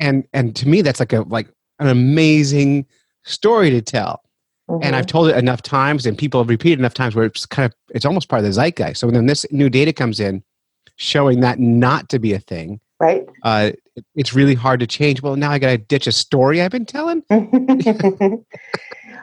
[0.00, 1.48] And and to me, that's like a like
[1.78, 2.86] an amazing
[3.24, 4.22] story to tell.
[4.68, 4.94] And Mhm.
[4.94, 7.72] I've told it enough times, and people have repeated enough times where it's kind of
[7.94, 8.96] it's almost part of the zeitgeist.
[9.00, 10.42] So when this new data comes in,
[10.96, 13.26] showing that not to be a thing, right?
[13.42, 15.20] uh, it- it's really hard to change.
[15.22, 17.22] Well, now I got to ditch a story I've been telling.
[17.28, 17.92] Yeah,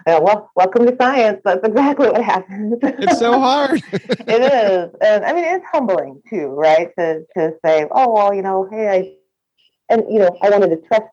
[0.19, 1.41] well, welcome to science.
[1.43, 2.77] That's exactly what happens.
[2.83, 3.81] It's so hard.
[3.93, 6.89] it is, and I mean, it's humbling too, right?
[6.97, 10.77] To to say, oh well, you know, hey, I, and you know, I wanted to
[10.87, 11.05] trust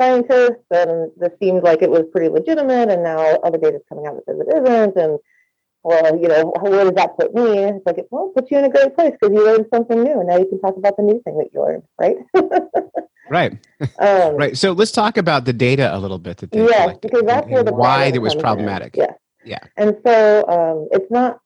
[0.00, 4.06] scientists, and this seemed like it was pretty legitimate, and now other data is coming
[4.06, 5.18] out that says it isn't, and
[5.84, 7.58] well, you know, where does that put me?
[7.58, 10.20] It's like, well, it puts you in a great place because you learned something new,
[10.20, 12.16] and now you can talk about the new thing that you learned, right?
[13.30, 13.52] right.
[13.98, 14.56] um, Right.
[14.56, 17.52] So let's talk about the data a little bit that they Yes, because that's and-
[17.52, 18.96] where the why it was problematic.
[18.96, 19.14] Yes.
[19.44, 19.58] Yeah.
[19.76, 21.40] And so um, it's not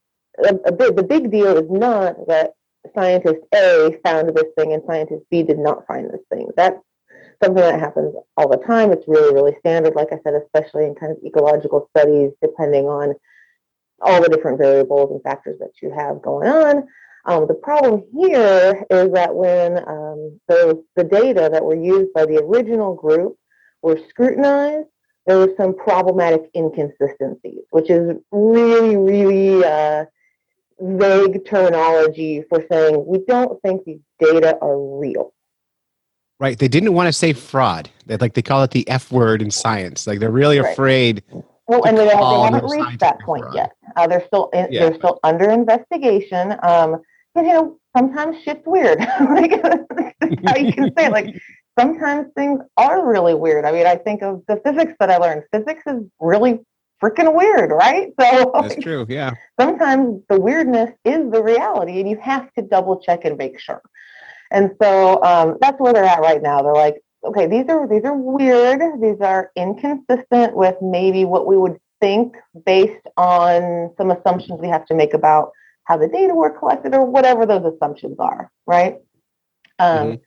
[0.45, 0.97] a, a big.
[0.97, 2.53] The big deal is not that
[2.95, 6.49] scientist A found this thing and scientist B did not find this thing.
[6.57, 6.79] That's
[7.43, 8.93] something that happens all the time.
[8.93, 9.95] It's really, really standard.
[9.95, 13.15] Like I said, especially in kind of ecological studies, depending on
[14.01, 16.87] all the different variables and factors that you have going on.
[17.25, 22.25] Um, the problem here is that when um, the, the data that were used by
[22.25, 23.37] the original group
[23.83, 24.87] were scrutinized,
[25.27, 30.05] there were some problematic inconsistencies, which is really, really uh,
[30.79, 35.33] vague terminology for saying we don't think these data are real.
[36.39, 36.59] Right.
[36.59, 37.89] They didn't want to say fraud.
[38.05, 40.07] They like they call it the F word in science.
[40.07, 40.71] Like they're really Right.
[40.71, 41.23] afraid.
[41.69, 43.55] Well, and they, they call haven't reached that point fraud.
[43.55, 43.73] yet.
[43.97, 44.89] Uh, they're still in, Yeah.
[44.89, 46.57] they're still under investigation.
[46.63, 47.03] Um,
[47.35, 48.99] you know, sometimes shit's weird.
[49.21, 49.53] like
[50.47, 51.13] how you can say it.
[51.13, 51.35] like
[51.79, 53.65] sometimes things are really weird.
[53.65, 55.43] I mean, I think of the physics that I learned.
[55.53, 56.61] Physics is really
[57.03, 58.09] freaking weird, right?
[58.19, 59.05] So That's true.
[59.09, 59.33] Yeah.
[59.61, 63.83] sometimes the weirdness is the reality and you have to double check and make sure
[64.51, 68.05] and so um, that's where they're at right now they're like okay these are these
[68.05, 74.61] are weird these are inconsistent with maybe what we would think based on some assumptions
[74.61, 75.51] we have to make about
[75.85, 78.97] how the data were collected or whatever those assumptions are right
[79.79, 80.21] um, Mhm.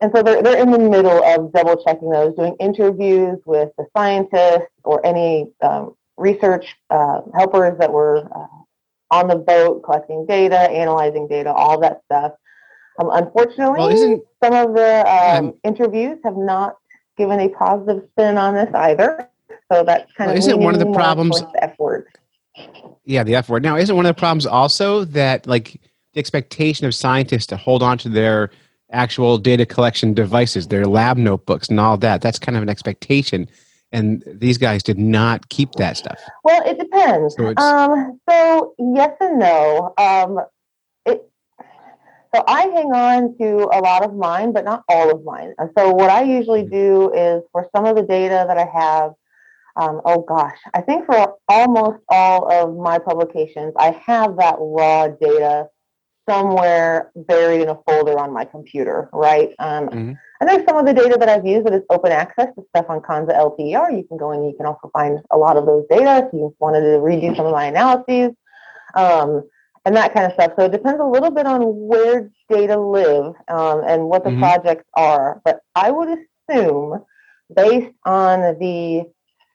[0.00, 3.86] and so they're, they're in the middle of double checking those, doing interviews with the
[3.96, 8.46] scientists or any um, research uh, helpers that were uh,
[9.10, 12.32] on the boat, collecting data, analyzing data, all that stuff.
[13.00, 16.76] Um, unfortunately, Well, some of the um, interviews have not
[17.16, 19.28] given a positive spin on this either.
[19.72, 22.06] So that's kind Well, of isn't one of the problems- the F word.
[23.04, 23.62] Yeah, the F word.
[23.62, 25.80] Now, isn't one of the problems also that like
[26.12, 28.50] the expectation of scientists to hold on to their
[28.92, 32.20] actual data collection devices, their lab notebooks, and all that?
[32.20, 33.48] That's kind of an expectation,
[33.92, 36.18] and these guys did not keep that stuff.
[36.44, 37.36] Well, it depends.
[37.36, 39.94] So um, so yes and no.
[39.96, 40.40] Um,
[42.34, 45.54] so I hang on to a lot of mine, but not all of mine.
[45.58, 49.12] And so what I usually do is for some of the data that I have,
[49.76, 55.08] um, oh gosh, I think for almost all of my publications, I have that raw
[55.08, 55.68] data
[56.28, 59.52] somewhere buried in a folder on my computer, right?
[59.58, 60.18] Um, Mhm.
[60.40, 62.86] And there's some of the data that I've used that is open access, the stuff
[62.88, 63.90] on Konza LTER.
[63.90, 66.54] You can go and you can also find a lot of those data if you
[66.60, 68.30] wanted to redo some of my analyses
[68.94, 69.42] um,
[69.84, 70.52] and that kind of stuff.
[70.58, 74.38] So it depends a little bit on where data live um, and what the Mhm.
[74.38, 75.40] projects are.
[75.44, 76.08] But I would
[76.48, 77.04] assume,
[77.54, 79.04] based on the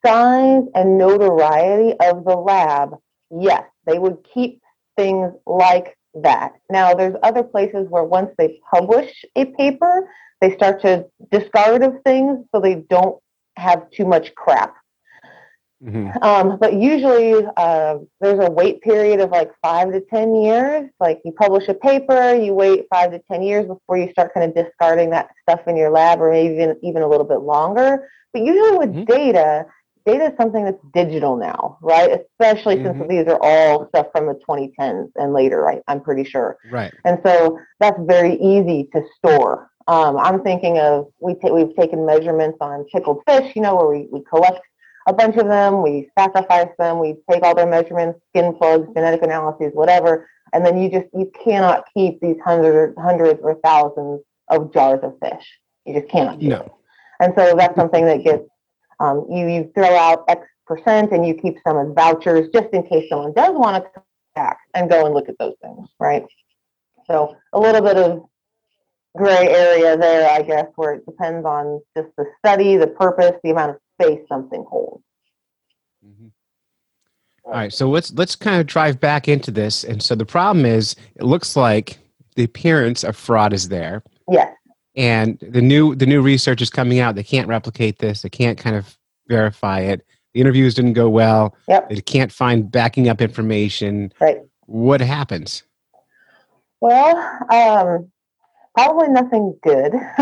[0.05, 2.95] size and notoriety of the lab,
[3.31, 4.61] yes, they would keep
[4.97, 6.53] things like that.
[6.69, 10.09] Now, there's other places where once they publish a paper,
[10.41, 13.17] they start to discard of things so they don't
[13.57, 14.75] have too much crap.
[15.85, 16.23] Mhm.
[16.23, 20.89] Um, but usually uh, there's a wait period of like five to 10 years.
[20.99, 24.49] Like you publish a paper, you wait five to 10 years before you start kind
[24.49, 28.09] of discarding that stuff in your lab or maybe even, even a little bit longer.
[28.33, 29.05] But usually with Mhm.
[29.05, 29.65] data,
[30.05, 32.19] data is something that's digital now, right?
[32.19, 32.97] Especially Mhm.
[32.97, 35.81] since these are all stuff from the 2010s and later, right?
[35.87, 36.57] I'm pretty sure.
[36.71, 36.93] Right.
[37.05, 39.69] And so that's very easy to store.
[39.87, 43.87] Um, I'm thinking of we ta- we've taken measurements on pickled fish, you know, where
[43.87, 44.61] we, we collect
[45.07, 49.21] a bunch of them, we sacrifice them, we take all their measurements, skin plugs, genetic
[49.21, 54.73] analyses, whatever, and then you just you cannot keep these hundreds hundreds or thousands of
[54.73, 55.45] jars of fish.
[55.85, 56.71] You just cannot do it.
[57.19, 58.43] And so that's something that gets
[58.99, 62.83] um, you you throw out X percent and you keep some as vouchers just in
[62.83, 64.03] case someone does want to come
[64.33, 66.23] back and go and look at those things, right?
[67.07, 68.25] So a little bit of
[69.15, 73.51] gray area there, I guess, where it depends on just the study, the purpose, the
[73.51, 75.03] amount of space something holds.
[77.45, 79.83] All right, so let's let's kind of drive back into this.
[79.83, 81.99] And so the problem is, it looks like
[82.35, 84.51] the appearance of fraud is there, Yes.
[84.95, 87.13] and the new the new research is coming out.
[87.13, 88.23] They can't replicate this.
[88.23, 88.97] They can't kind of
[89.27, 90.03] verify it.
[90.33, 91.55] The interviews didn't go well.
[91.67, 91.89] Yep.
[91.89, 94.11] They can't find backing up information.
[94.19, 94.39] Right.
[94.65, 95.61] What happens?
[96.81, 97.15] Well,
[97.53, 98.11] um,
[98.75, 99.93] probably nothing good.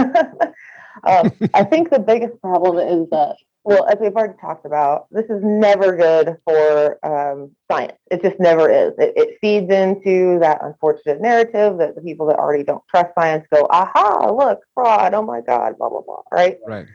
[1.04, 3.36] um, I think the biggest problem is that,
[3.66, 7.94] well, as we've already talked about, this is never good for um, science.
[8.12, 8.94] It just never is.
[8.98, 13.46] It, it feeds into that unfortunate narrative that the people that already don't trust science
[13.54, 16.58] go, aha, look, fraud, oh my God, blah, blah, blah, right?
[16.68, 16.86] Right.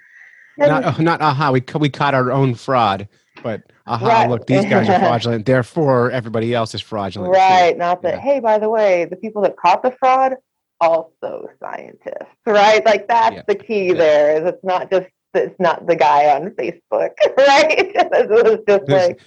[0.58, 1.52] And- Not oh, not aha.
[1.52, 3.06] We we caught our own fraud,
[3.44, 4.06] but aha.
[4.06, 4.28] Right.
[4.28, 5.46] Look, these guys are fraudulent.
[5.46, 7.32] Therefore, everybody else is fraudulent.
[7.32, 7.38] too.
[7.38, 7.78] Right.
[7.78, 8.20] Not that, Yeah.
[8.20, 10.34] hey, by the way, the people that caught the fraud,
[10.80, 12.84] also scientists, right?
[12.84, 13.42] Like that's Yeah.
[13.46, 13.94] the key Yeah.
[13.94, 16.82] there is it's not just it's not the guy on Facebook,
[17.36, 17.74] right?
[17.94, 19.20] it's just There's- like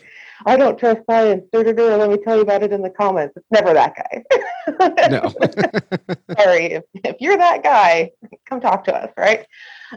[0.44, 1.44] I don't trust science.
[1.54, 3.36] dur, dur, dur, Let me tell you about it in the comments.
[3.38, 5.08] It's never that guy.
[5.08, 5.30] No.
[6.40, 8.10] Sorry, if, if you're that guy,
[8.50, 9.46] come talk to us, right?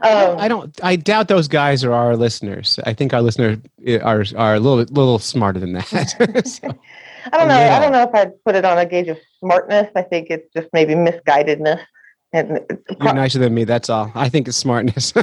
[0.03, 0.79] Um, I don't.
[0.83, 2.79] I doubt those guys are our listeners.
[2.85, 6.45] I think our listeners eh, are are a little little smarter than that.
[6.47, 6.77] So,
[7.33, 7.59] I don't know.
[7.59, 7.77] Yeah.
[7.77, 9.91] I don't know if I'd put it on a gauge of smartness.
[9.97, 11.81] I think it's just maybe misguidedness.
[12.33, 12.61] And
[13.01, 13.65] you're nicer than me.
[13.65, 14.11] That's all.
[14.15, 15.13] I think it's smartness.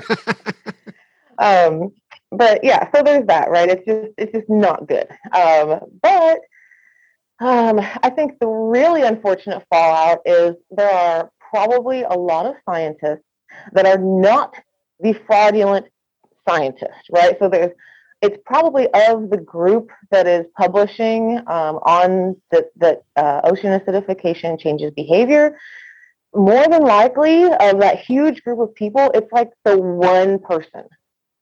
[1.41, 1.91] um
[2.31, 6.39] but yeah so there's that right it's just it's just not good um but
[7.41, 13.25] um i think the really unfortunate fallout is there are probably a lot of scientists
[13.73, 14.55] that are not
[14.99, 15.85] the fraudulent
[16.47, 17.71] scientists right so there's
[18.21, 24.59] it's probably of the group that is publishing um, on that that uh, ocean acidification
[24.59, 25.57] changes behavior
[26.33, 30.83] more than likely of that huge group of people it's like the one person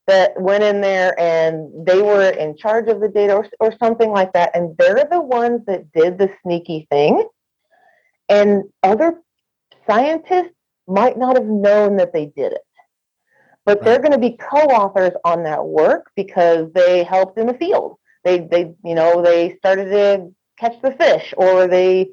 [0.09, 4.09] that went in there and they were in charge of the data or, or something
[4.09, 7.27] like that and they're the ones that did the sneaky thing.
[8.27, 9.21] And other
[9.87, 10.55] scientists
[10.87, 12.61] might not have known that they did it
[13.65, 17.97] but they're going to be co-authors on that work because they helped in the field
[18.23, 22.09] they they you know they started to catch the fish or they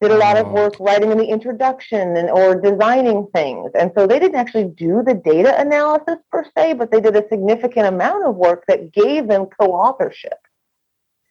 [0.00, 3.70] did a lot of Oh, work writing in the introduction and or designing things.
[3.78, 7.28] And so they didn't actually do the data analysis per se, but they did a
[7.28, 10.38] significant amount of work that gave them co-authorship.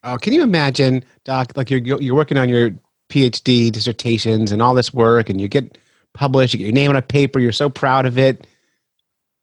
[0.04, 1.54] oh, can you imagine, Doc?
[1.56, 2.72] Like you're you're working on your
[3.10, 5.78] PhD dissertations and all this work, and you get
[6.14, 6.54] published.
[6.54, 7.40] You get your name on a paper.
[7.40, 8.46] You're so proud of it,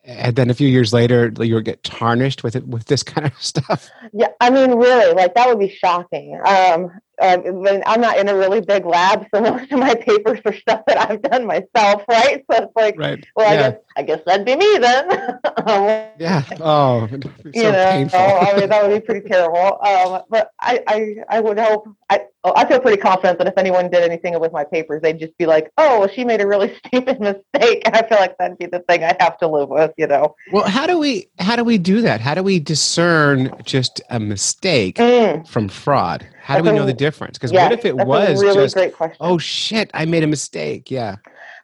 [0.06, 3.42] and then a few years later, you get tarnished with it with this kind of
[3.42, 3.90] stuff.
[4.12, 6.40] Yeah, I mean, really, like that would be shocking.
[6.46, 6.90] Um,
[7.20, 10.54] uh, mean, I'm not in a really big lab, so most of my papers are
[10.54, 12.44] stuff that I've done myself, right?
[12.50, 13.24] So it's like, Right.
[13.34, 15.10] well, I guess I guess that'd be me then.
[15.66, 16.42] um, Yeah.
[16.60, 17.18] Oh, so
[17.54, 18.18] you know, painful.
[18.20, 19.80] I mean, that would be pretty terrible.
[19.82, 21.88] Um, but I, I, I would hope.
[22.10, 25.18] I, oh, I feel pretty confident that if anyone did anything with my papers, they'd
[25.18, 28.36] just be like, "Oh, well, she made a really stupid mistake," and I feel like
[28.38, 29.92] that'd be the thing I have to live with.
[29.96, 30.34] You know.
[30.52, 32.20] Well, how do we how do we do that?
[32.20, 36.26] How do we discern just a mistake Mm, from fraud?
[36.46, 37.38] How do That's we a- know the difference?
[37.38, 39.16] Because what if it was really just great question?
[39.18, 40.92] oh shit, I made a mistake?
[40.92, 41.16] Yeah.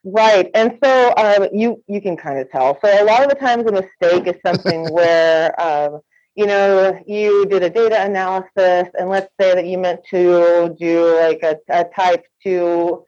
[0.03, 2.77] Right, and so um, you you can kind of tell.
[2.85, 6.01] So a lot of the times, a mistake is something where um,
[6.35, 11.17] you know you did a data analysis, and let's say that you meant to do
[11.17, 13.05] like a, a type two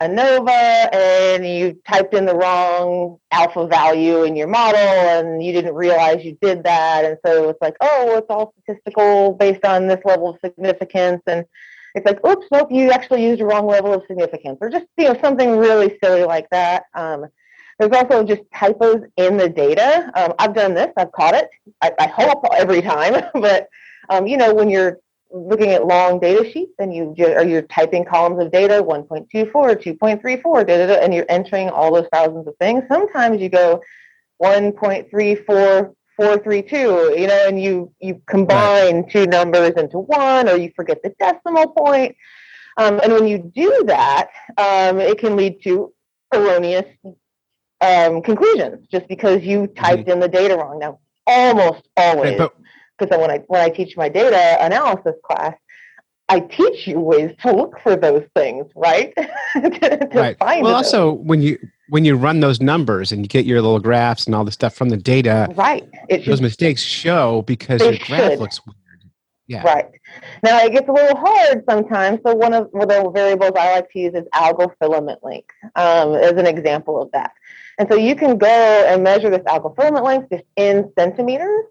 [0.00, 5.74] ANOVA and you typed in the wrong alpha value in your model and you didn't
[5.74, 7.04] realize you did that.
[7.04, 11.22] And so it's like, oh, it's all statistical based on this level of significance.
[11.26, 11.46] And
[11.94, 15.04] it's like, oops, nope, you actually used the wrong level of significance, or just you
[15.04, 16.84] know something really silly like that.
[16.94, 17.26] Um,
[17.78, 20.10] there's also just typos in the data.
[20.16, 21.48] Um, I've done this, I've caught it.
[21.82, 23.68] I, I hope every time, but
[24.08, 24.98] um, you know when you're
[25.30, 29.52] looking at long data sheets and you ju- or you're typing columns of data 1.24
[29.52, 32.84] 2.34 da, da, da, and you're entering all those thousands of things.
[32.88, 33.80] Sometimes you go
[34.42, 41.14] 1.34432 you know and you you combine two numbers into one or you forget the
[41.18, 42.14] decimal point.
[42.76, 45.92] Um, and when you do that um, it can lead to
[46.32, 46.86] erroneous
[47.80, 50.78] um, conclusions just because you typed in the data wrong.
[50.78, 52.54] Now almost always but
[52.98, 55.54] because when I when I teach my data analysis class,
[56.28, 59.12] I teach you ways to look for those things, right?
[59.16, 59.22] to,
[59.60, 60.38] to right.
[60.38, 60.86] find Well, those.
[60.86, 64.34] also when you when you run those numbers and you get your little graphs and
[64.34, 65.86] all the stuff from the data, right.
[66.08, 68.38] It those should, mistakes show because your graph should.
[68.40, 68.78] looks weird.
[69.46, 69.62] Yeah.
[69.62, 69.90] right.
[70.42, 72.20] Now it gets a little hard sometimes.
[72.26, 75.50] So one of one of the variables I like to use is algal filament length
[75.76, 77.32] um, as an example of that.
[77.78, 78.46] And so you can go
[78.88, 81.66] and measure this algal filament length just in centimeters.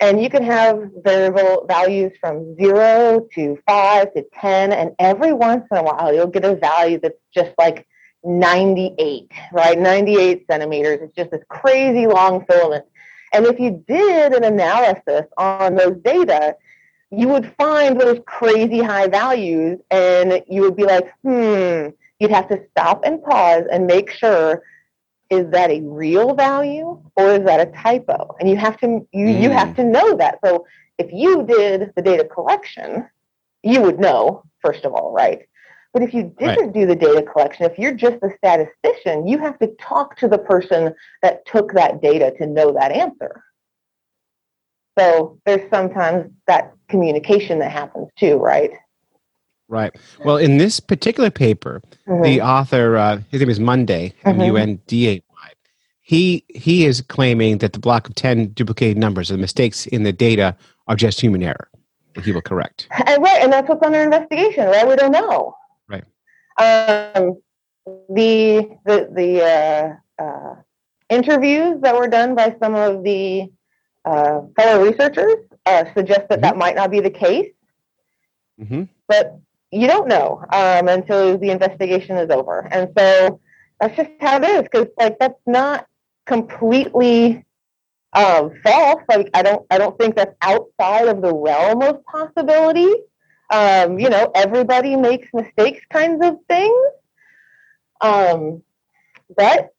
[0.00, 4.72] And you can have variable values from zero to five to 10.
[4.72, 7.86] And every once in a while, you'll get a value that's just like
[8.24, 9.78] 98, right?
[9.78, 11.00] 98 centimeters.
[11.02, 12.84] It's just this crazy long filament.
[13.32, 16.56] And if you did an analysis on those data,
[17.10, 21.88] you would find those crazy high values and you would be like, hmm,
[22.18, 24.62] you'd have to stop and pause and make sure
[25.32, 28.36] is that a real value or is that a typo?
[28.38, 29.52] And you have to you, you mm.
[29.52, 30.38] have to know that.
[30.44, 30.66] So
[30.98, 33.08] if you did the data collection,
[33.62, 35.48] you would know, first of all, right?
[35.94, 39.58] But if you didn't do the data collection, if you're just a statistician, you have
[39.60, 43.42] to talk to the person that took that data to know that answer.
[44.98, 48.70] So there's sometimes that communication that happens too, right?
[49.72, 49.96] Right.
[50.22, 52.22] Well, in this particular paper, Mhm.
[52.24, 54.46] the author, uh, his name is Munday, M Mhm.
[54.46, 55.48] U N D A Y.
[56.02, 60.12] He he is claiming that the block of ten duplicated numbers, the mistakes in the
[60.12, 60.54] data,
[60.88, 61.68] are just human error.
[62.14, 62.86] That he will correct.
[63.06, 64.86] And right, and that's what's under investigation, right?
[64.86, 65.56] We don't know.
[65.88, 66.04] Right.
[66.58, 67.40] Um,
[68.10, 70.54] the the the uh, uh,
[71.08, 73.50] interviews that were done by some of the
[74.04, 77.50] uh, fellow researchers uh, suggest that that might not be the case,
[78.58, 79.38] hmm but
[79.72, 83.40] you don't know um, until the investigation is over, and so
[83.80, 84.62] that's just how it is.
[84.62, 85.86] Because like that's not
[86.26, 87.44] completely
[88.12, 89.02] um, false.
[89.08, 92.92] Like I don't I don't think that's outside of the realm of possibility.
[93.50, 96.86] Um, you know, everybody makes mistakes, kinds of things.
[98.00, 98.62] Um,
[99.36, 99.70] but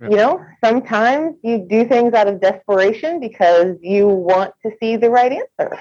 [0.00, 5.10] you know, sometimes you do things out of desperation because you want to see the
[5.10, 5.78] right answer.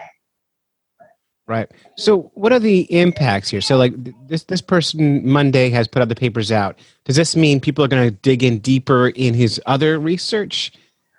[1.50, 1.68] Right.
[1.97, 3.60] So, what are the impacts here?
[3.60, 3.93] So, like
[4.28, 6.78] this this person Munday has put other papers out.
[7.06, 10.72] Does this mean people are going to dig in deeper in his other research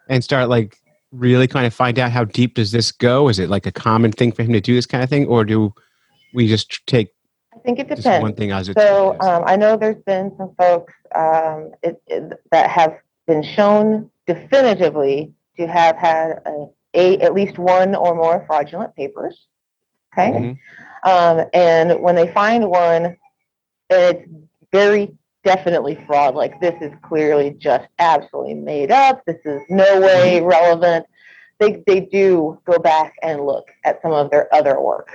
[0.08, 0.78] and start like
[1.10, 3.28] really kind of find out how deep does this go?
[3.28, 5.44] Is it like a common thing for him to do this kind of thing, or
[5.44, 5.74] do
[6.32, 7.08] we just take
[7.52, 8.22] I think it depends.
[8.22, 12.34] one thing as it So um, I know there's been some folks um, it, it,
[12.52, 18.44] that have been shown definitively to have had a, a at least one or more
[18.46, 19.48] fraudulent papers.
[20.12, 20.58] Okay, Mhm.
[21.04, 23.16] um, and when they find one,
[23.90, 24.28] it's
[24.72, 25.12] very
[25.44, 26.34] definitely fraud.
[26.34, 29.22] Like this is clearly just absolutely made up.
[29.26, 31.06] This is no way relevant.
[31.58, 35.08] They they do go back and look at some of their other work.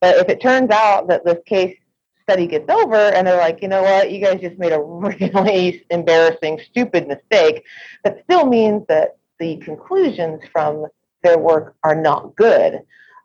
[0.00, 1.76] But if it turns out that this case
[2.22, 5.84] study gets over and they're like, you know what, you guys just made a really
[5.90, 7.64] embarrassing, stupid mistake,
[8.04, 10.86] that still means that the conclusions from
[11.22, 12.80] their work are not good.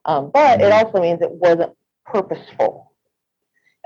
[0.06, 1.74] Um, but it also means it wasn't
[2.06, 2.92] purposeful.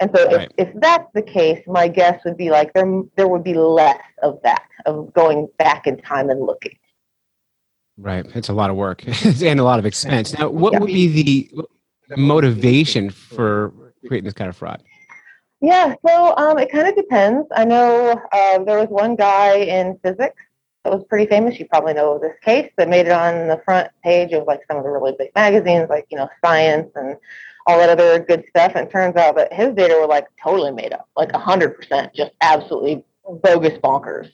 [0.02, 0.52] And so Right.
[0.58, 4.00] if, if that's the case, my guess would be like there, there would be less
[4.22, 6.78] of that, of going back in time and looking.
[7.98, 8.26] Right.
[8.36, 9.04] It's a lot of work
[9.42, 10.38] and a lot of expense.
[10.38, 10.80] Now, what Yeah.
[10.80, 11.08] would be
[12.08, 13.74] the motivation for
[14.08, 14.84] creating this kind of fraud?
[15.62, 17.46] Yeah, so um, it kind of depends.
[17.54, 20.42] I know uh, there was one guy in physics
[20.84, 21.60] that was pretty famous.
[21.60, 24.78] You probably know this case that made it on the front page of like some
[24.78, 27.18] of the really big magazines, like you know Science and
[27.68, 28.74] all that other good stuff.
[28.76, 31.76] And it turns out that his data were like totally made up, like a hundred
[31.76, 33.04] percent, just absolutely
[33.44, 34.28] bogus bonkers.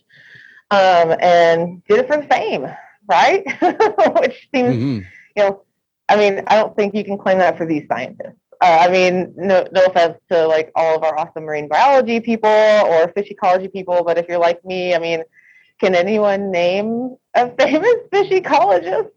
[0.72, 2.68] Um, and did it for fame,
[3.08, 3.43] right?
[4.22, 5.00] Which seems hmm
[5.36, 5.64] you know,
[6.10, 8.38] I mean, I don't think you can claim that for these scientists.
[8.62, 12.50] Uh, I mean, no, no offense to like all of our awesome marine biology people
[12.50, 15.24] or fish ecology people, but if you're like me, I mean,
[15.80, 19.11] can anyone name a famous fish ecologist?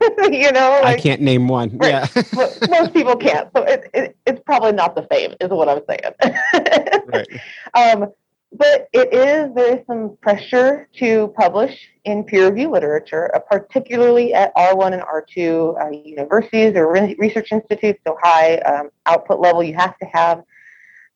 [0.32, 1.76] you know, I can't name one.
[1.76, 2.08] Right.
[2.14, 2.22] Yeah.
[2.70, 3.50] most people can't.
[3.54, 7.04] So it, it, it's probably not the same, is what I'm saying.
[7.12, 7.28] right.
[7.74, 8.12] Um,
[8.52, 14.34] but it is, there is some pressure to publish in peer review literature, uh, particularly
[14.34, 19.62] at R1 and R2 uh, universities or re- research institutes, so high um, output level.
[19.62, 20.42] You have to have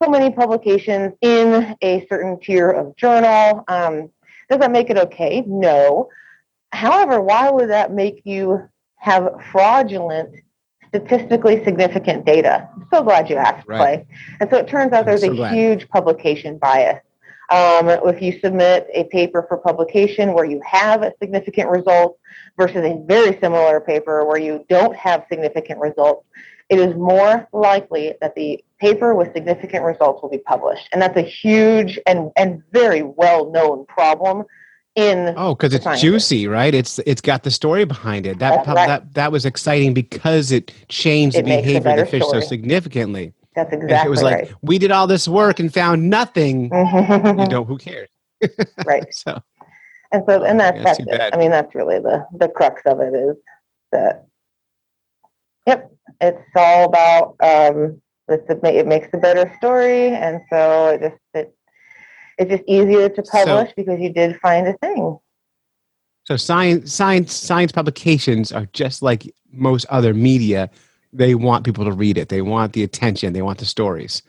[0.03, 3.65] so many publications in a certain tier of journal.
[3.67, 4.11] Um,
[4.51, 5.43] does that make it okay?
[5.47, 6.09] No.
[6.73, 10.35] However, why would that make you have fraudulent,
[10.89, 12.69] statistically significant data?
[12.75, 13.79] I'm so glad you asked, Right.
[13.79, 14.07] Clay.
[14.41, 15.55] And so it turns out I'm there's so a glad.
[15.55, 17.01] huge publication bias.
[17.51, 22.19] Um, if you submit a paper for publication where you have a significant result
[22.57, 26.27] versus a very similar paper where you don't have significant results,
[26.71, 30.89] it is more likely that the paper with significant results will be published.
[30.93, 34.45] And that's a huge and, and very well known problem
[34.95, 36.75] in Oh, because it's juicy, right?
[36.75, 38.39] It's it's got the story behind it.
[38.39, 38.87] That That's right.
[38.87, 43.33] that that was exciting because it changed It the behavior of the fish so significantly.
[43.57, 44.53] that's exactly if it was like right.
[44.63, 48.09] we did all this work and found nothing, you know, who cares?
[48.87, 49.07] right.
[49.13, 49.43] So
[50.13, 51.35] And so, and that's, Yeah, that's bad.
[51.35, 53.37] I mean, that's really the, the crux of it is
[53.91, 54.27] that,
[55.67, 60.09] yep, it's all about, um, it's, it, makes a better story.
[60.09, 61.57] And so it just, it,
[62.39, 65.19] it's just easier to So- publish because you did find a thing.
[66.25, 70.71] so science science science publications are just like most other media.
[71.13, 72.29] They want people to read it.
[72.29, 73.35] They want the attention.
[73.35, 74.23] They want the stories.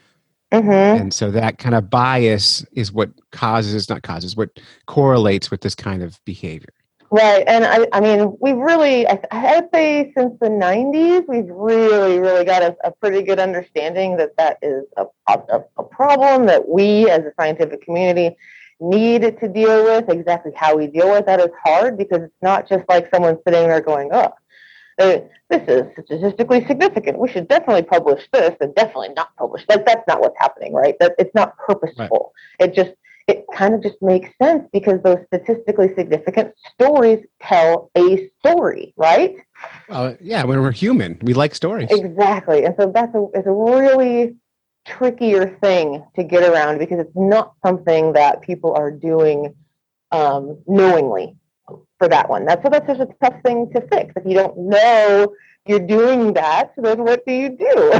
[0.54, 4.52] hmm And so that kind of bias is what causes, not causes, what
[4.86, 6.74] correlates with this kind of behavior.
[7.12, 7.44] Right.
[7.48, 12.44] And I, I mean, we've really, I, I'd say since the 90s, we've really, really
[12.44, 17.10] got a, a pretty good understanding that that is a, a, a problem that we
[17.10, 18.36] as a scientific community
[18.80, 20.10] need to deal with.
[20.10, 23.68] Exactly how we deal with that is hard because it's not just like someone sitting
[23.68, 24.34] there going, oh,
[25.00, 25.18] uh,
[25.50, 27.20] this is statistically significant.
[27.20, 29.64] We should definitely publish this and definitely not publish.
[29.70, 30.96] Like that's not what's happening, right?
[31.00, 32.34] That it's not purposeful.
[32.60, 32.92] It just
[33.28, 39.36] it kind of just makes sense because those statistically significant stories tell a story, right?
[39.90, 41.90] Well, yeah, when we're human, we like stories.
[41.92, 42.66] Exactly.
[42.66, 44.36] And so that's a, it's a really
[44.86, 49.56] trickier thing to get around because it's not something that people are doing
[50.12, 51.36] um, knowingly
[51.98, 52.46] for that one.
[52.46, 54.14] That's so that's just a tough thing to fix.
[54.16, 55.34] If you don't know
[55.68, 58.00] you're doing that, then what do you do?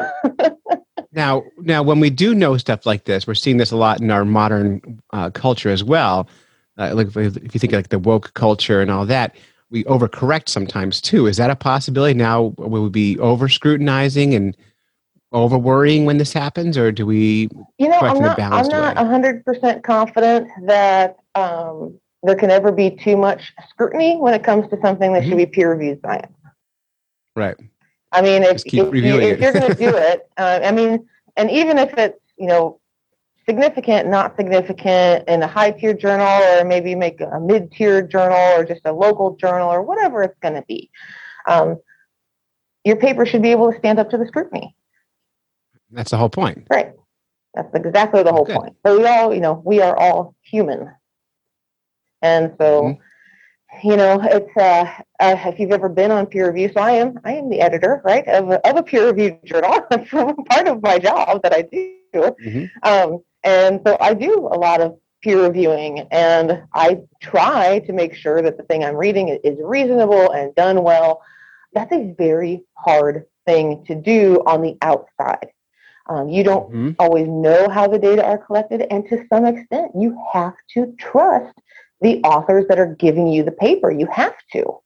[1.16, 4.12] Now, now, when we do know stuff like this, we're seeing this a lot in
[4.12, 6.28] our modern uh, culture as well.
[6.78, 9.36] Uh, like if if you think like the woke culture and all that,
[9.70, 11.26] we overcorrect sometimes too.
[11.26, 12.14] Is that a possibility?
[12.14, 14.58] Now, will we be over scrutinizing and
[15.32, 17.48] over worrying when this happens, or do we?
[17.78, 18.40] You know, I'm not.
[18.40, 24.34] I'm not hundred percent confident that um, there can ever be too much scrutiny when
[24.34, 25.30] it comes to something that Mm-hmm.
[25.30, 26.34] should be peer-reviewed science.
[27.38, 27.56] Right.
[28.16, 31.52] I mean, if, if, you, if you're going to do it, uh, I mean, and
[31.52, 32.80] even if it's you know
[33.48, 38.82] significant, not significant in a high-tier journal, or maybe make a mid-tier journal, or just
[38.86, 40.90] a local journal, or whatever it's going to be,
[41.48, 41.78] um,
[42.86, 44.76] your paper should be able to stand up to the scrutiny.
[45.92, 46.66] That's the whole point.
[46.70, 46.94] Right.
[47.54, 48.58] That's exactly the whole Good.
[48.58, 48.76] point.
[48.84, 50.92] But we all, you know, we are all human.
[52.22, 53.02] And so, Mm-hmm.
[53.84, 54.86] You know, it's uh,
[55.20, 58.02] uh, if you've ever been on peer review, so I am, I am the editor,
[58.06, 59.80] right, of a, of a peer reviewed journal.
[59.90, 62.00] That's part of my job that I do.
[62.40, 62.72] Mhm.
[62.84, 68.14] Um, and so I do a lot of peer reviewing, and I try to make
[68.14, 71.22] sure that the thing I'm reading is reasonable and done well.
[71.74, 75.48] That's a very hard thing to do on the outside.
[76.10, 76.96] Um, you don't Mhm.
[77.00, 81.54] always know how the data are collected, and to some extent, you have to trust
[82.02, 83.92] the authors that are giving you the paper.
[83.92, 84.80] You have to.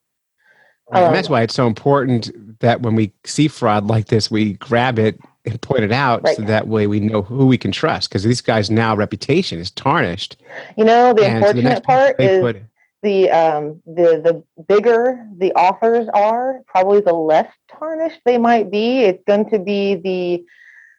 [0.92, 4.54] and Um, that's why it's so important that when we see fraud like this, we
[4.54, 8.10] grab it and point it out, so that way we know who we can trust.
[8.10, 10.38] Because these guys now reputation is tarnished.
[10.78, 12.64] You know, the and so the unfortunate part is put-
[13.02, 19.00] the um the the bigger the authors are probably the less tarnished they might be
[19.00, 20.44] it's going to be the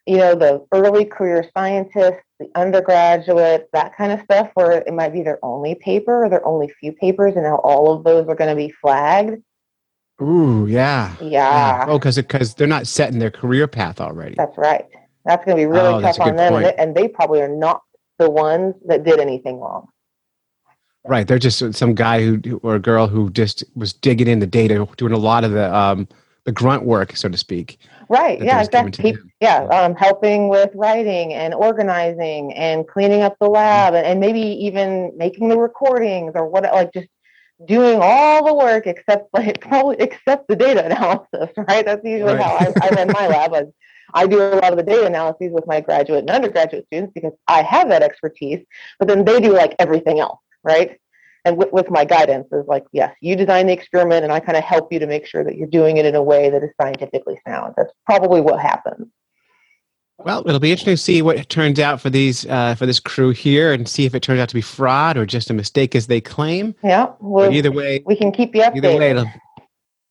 [0.07, 5.13] you know the early career scientists the undergraduates that kind of stuff where it might
[5.13, 8.35] be their only paper or their only few papers and now all of those are
[8.35, 9.41] going to be flagged
[10.21, 11.15] Ooh, yeah.
[11.19, 14.35] yeah, Oh, because because they're not set in their career path already.
[14.35, 14.85] that's right
[15.25, 17.47] that's going to be really Oh, tough on them and they, and they probably are
[17.47, 17.81] not
[18.17, 19.87] the ones that did anything wrong
[21.03, 21.27] Right.
[21.27, 24.87] They're just some guy who or a girl who just was digging in the data,
[24.97, 26.07] doing a lot of the um,
[26.45, 27.77] the grunt work, so to speak.
[28.09, 28.41] Right.
[28.41, 29.17] Yeah, exactly.
[29.39, 34.39] Yeah, um, helping with writing and organizing and cleaning up the lab and, and maybe
[34.39, 37.07] even making the recordings or what, like just
[37.65, 41.85] doing all the work except like probably except the data analysis, right?
[41.85, 42.41] That's usually Right.
[42.41, 43.53] how I, I run my lab.
[43.53, 43.63] I,
[44.13, 47.33] I do a lot of the data analyses with my graduate and undergraduate students because
[47.47, 48.65] I have that expertise,
[48.99, 50.99] but then they do like everything else, right?
[51.43, 54.57] And with, with my guidance is like, yes, you design the experiment and I kind
[54.57, 56.69] of help you to make sure that you're doing it in a way that is
[56.79, 57.73] scientifically sound.
[57.75, 59.07] That's probably what happens.
[60.23, 63.31] Well, it'll be interesting to see what turns out for these uh, for this crew
[63.31, 66.05] here, and see if it turns out to be fraud or just a mistake as
[66.05, 66.75] they claim.
[66.83, 67.07] Yeah.
[67.07, 69.09] But Well, either way, we can keep you either way, updated.
[69.11, 69.27] it'll,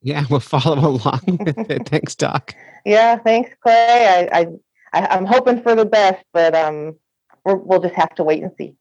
[0.02, 1.88] yeah, we'll follow along with it.
[1.88, 2.54] Thanks, Doc.
[2.84, 4.28] Yeah, thanks, Clay.
[4.32, 4.46] I, I,
[4.92, 6.96] I I'm hoping for the best, but um,
[7.44, 8.74] we're, we'll just have to wait and see.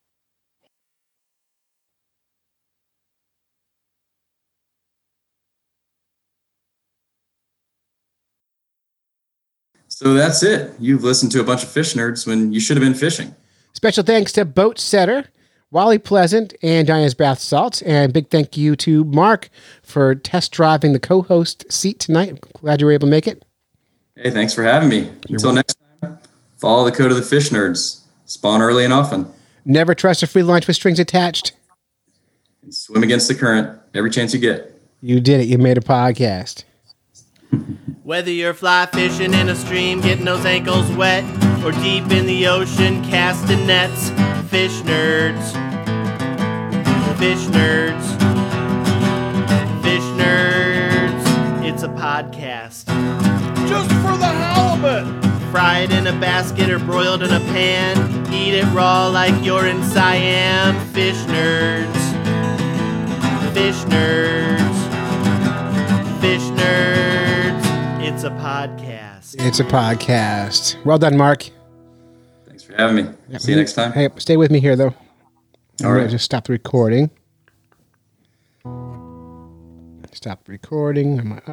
[10.00, 10.72] So that's it.
[10.80, 13.36] You've listened to a bunch of fish nerds when you should have been fishing.
[13.74, 15.26] Special thanks to Boatsetter,
[15.72, 17.82] Wally Pleasant, and Diana's Bath Salts.
[17.82, 19.50] And big thank you to Mark
[19.84, 22.30] for test driving the co host seat tonight.
[22.30, 23.44] I'm glad you were able to make it.
[24.16, 25.12] Hey, thanks for having me.
[25.28, 26.18] Until next time,
[26.60, 28.00] follow the code of the fish nerds.
[28.24, 29.30] Spawn early and often.
[29.66, 31.52] Never trust a free lunch with strings attached.
[32.64, 34.80] And swim against the current every chance you get.
[35.02, 35.48] You did it.
[35.48, 36.64] You made a podcast.
[38.04, 41.24] Whether you're fly fishing in a stream, getting those ankles wet,
[41.64, 44.10] or deep in the ocean casting nets,
[44.50, 45.52] fish nerds.
[47.18, 48.06] Fish nerds.
[49.84, 51.66] Fish nerds.
[51.66, 52.86] It's a podcast.
[53.68, 55.06] Just for the halibut!
[55.52, 58.34] Fried in a basket or broiled in a pan.
[58.34, 60.80] Eat it raw like you're in Siam.
[60.94, 61.94] Fish nerds.
[63.54, 64.79] Fish nerds.
[68.10, 69.36] It's a podcast.
[69.38, 70.84] It's a podcast.
[70.84, 71.48] Well done, Mark.
[72.48, 73.38] Thanks for having me.
[73.38, 73.92] See you next time.
[73.92, 74.96] Hey, stay with me here, though.
[75.84, 76.10] I'm right.
[76.10, 77.12] just stop the recording.
[80.12, 81.20] Stop the recording.
[81.20, 81.42] on my uh,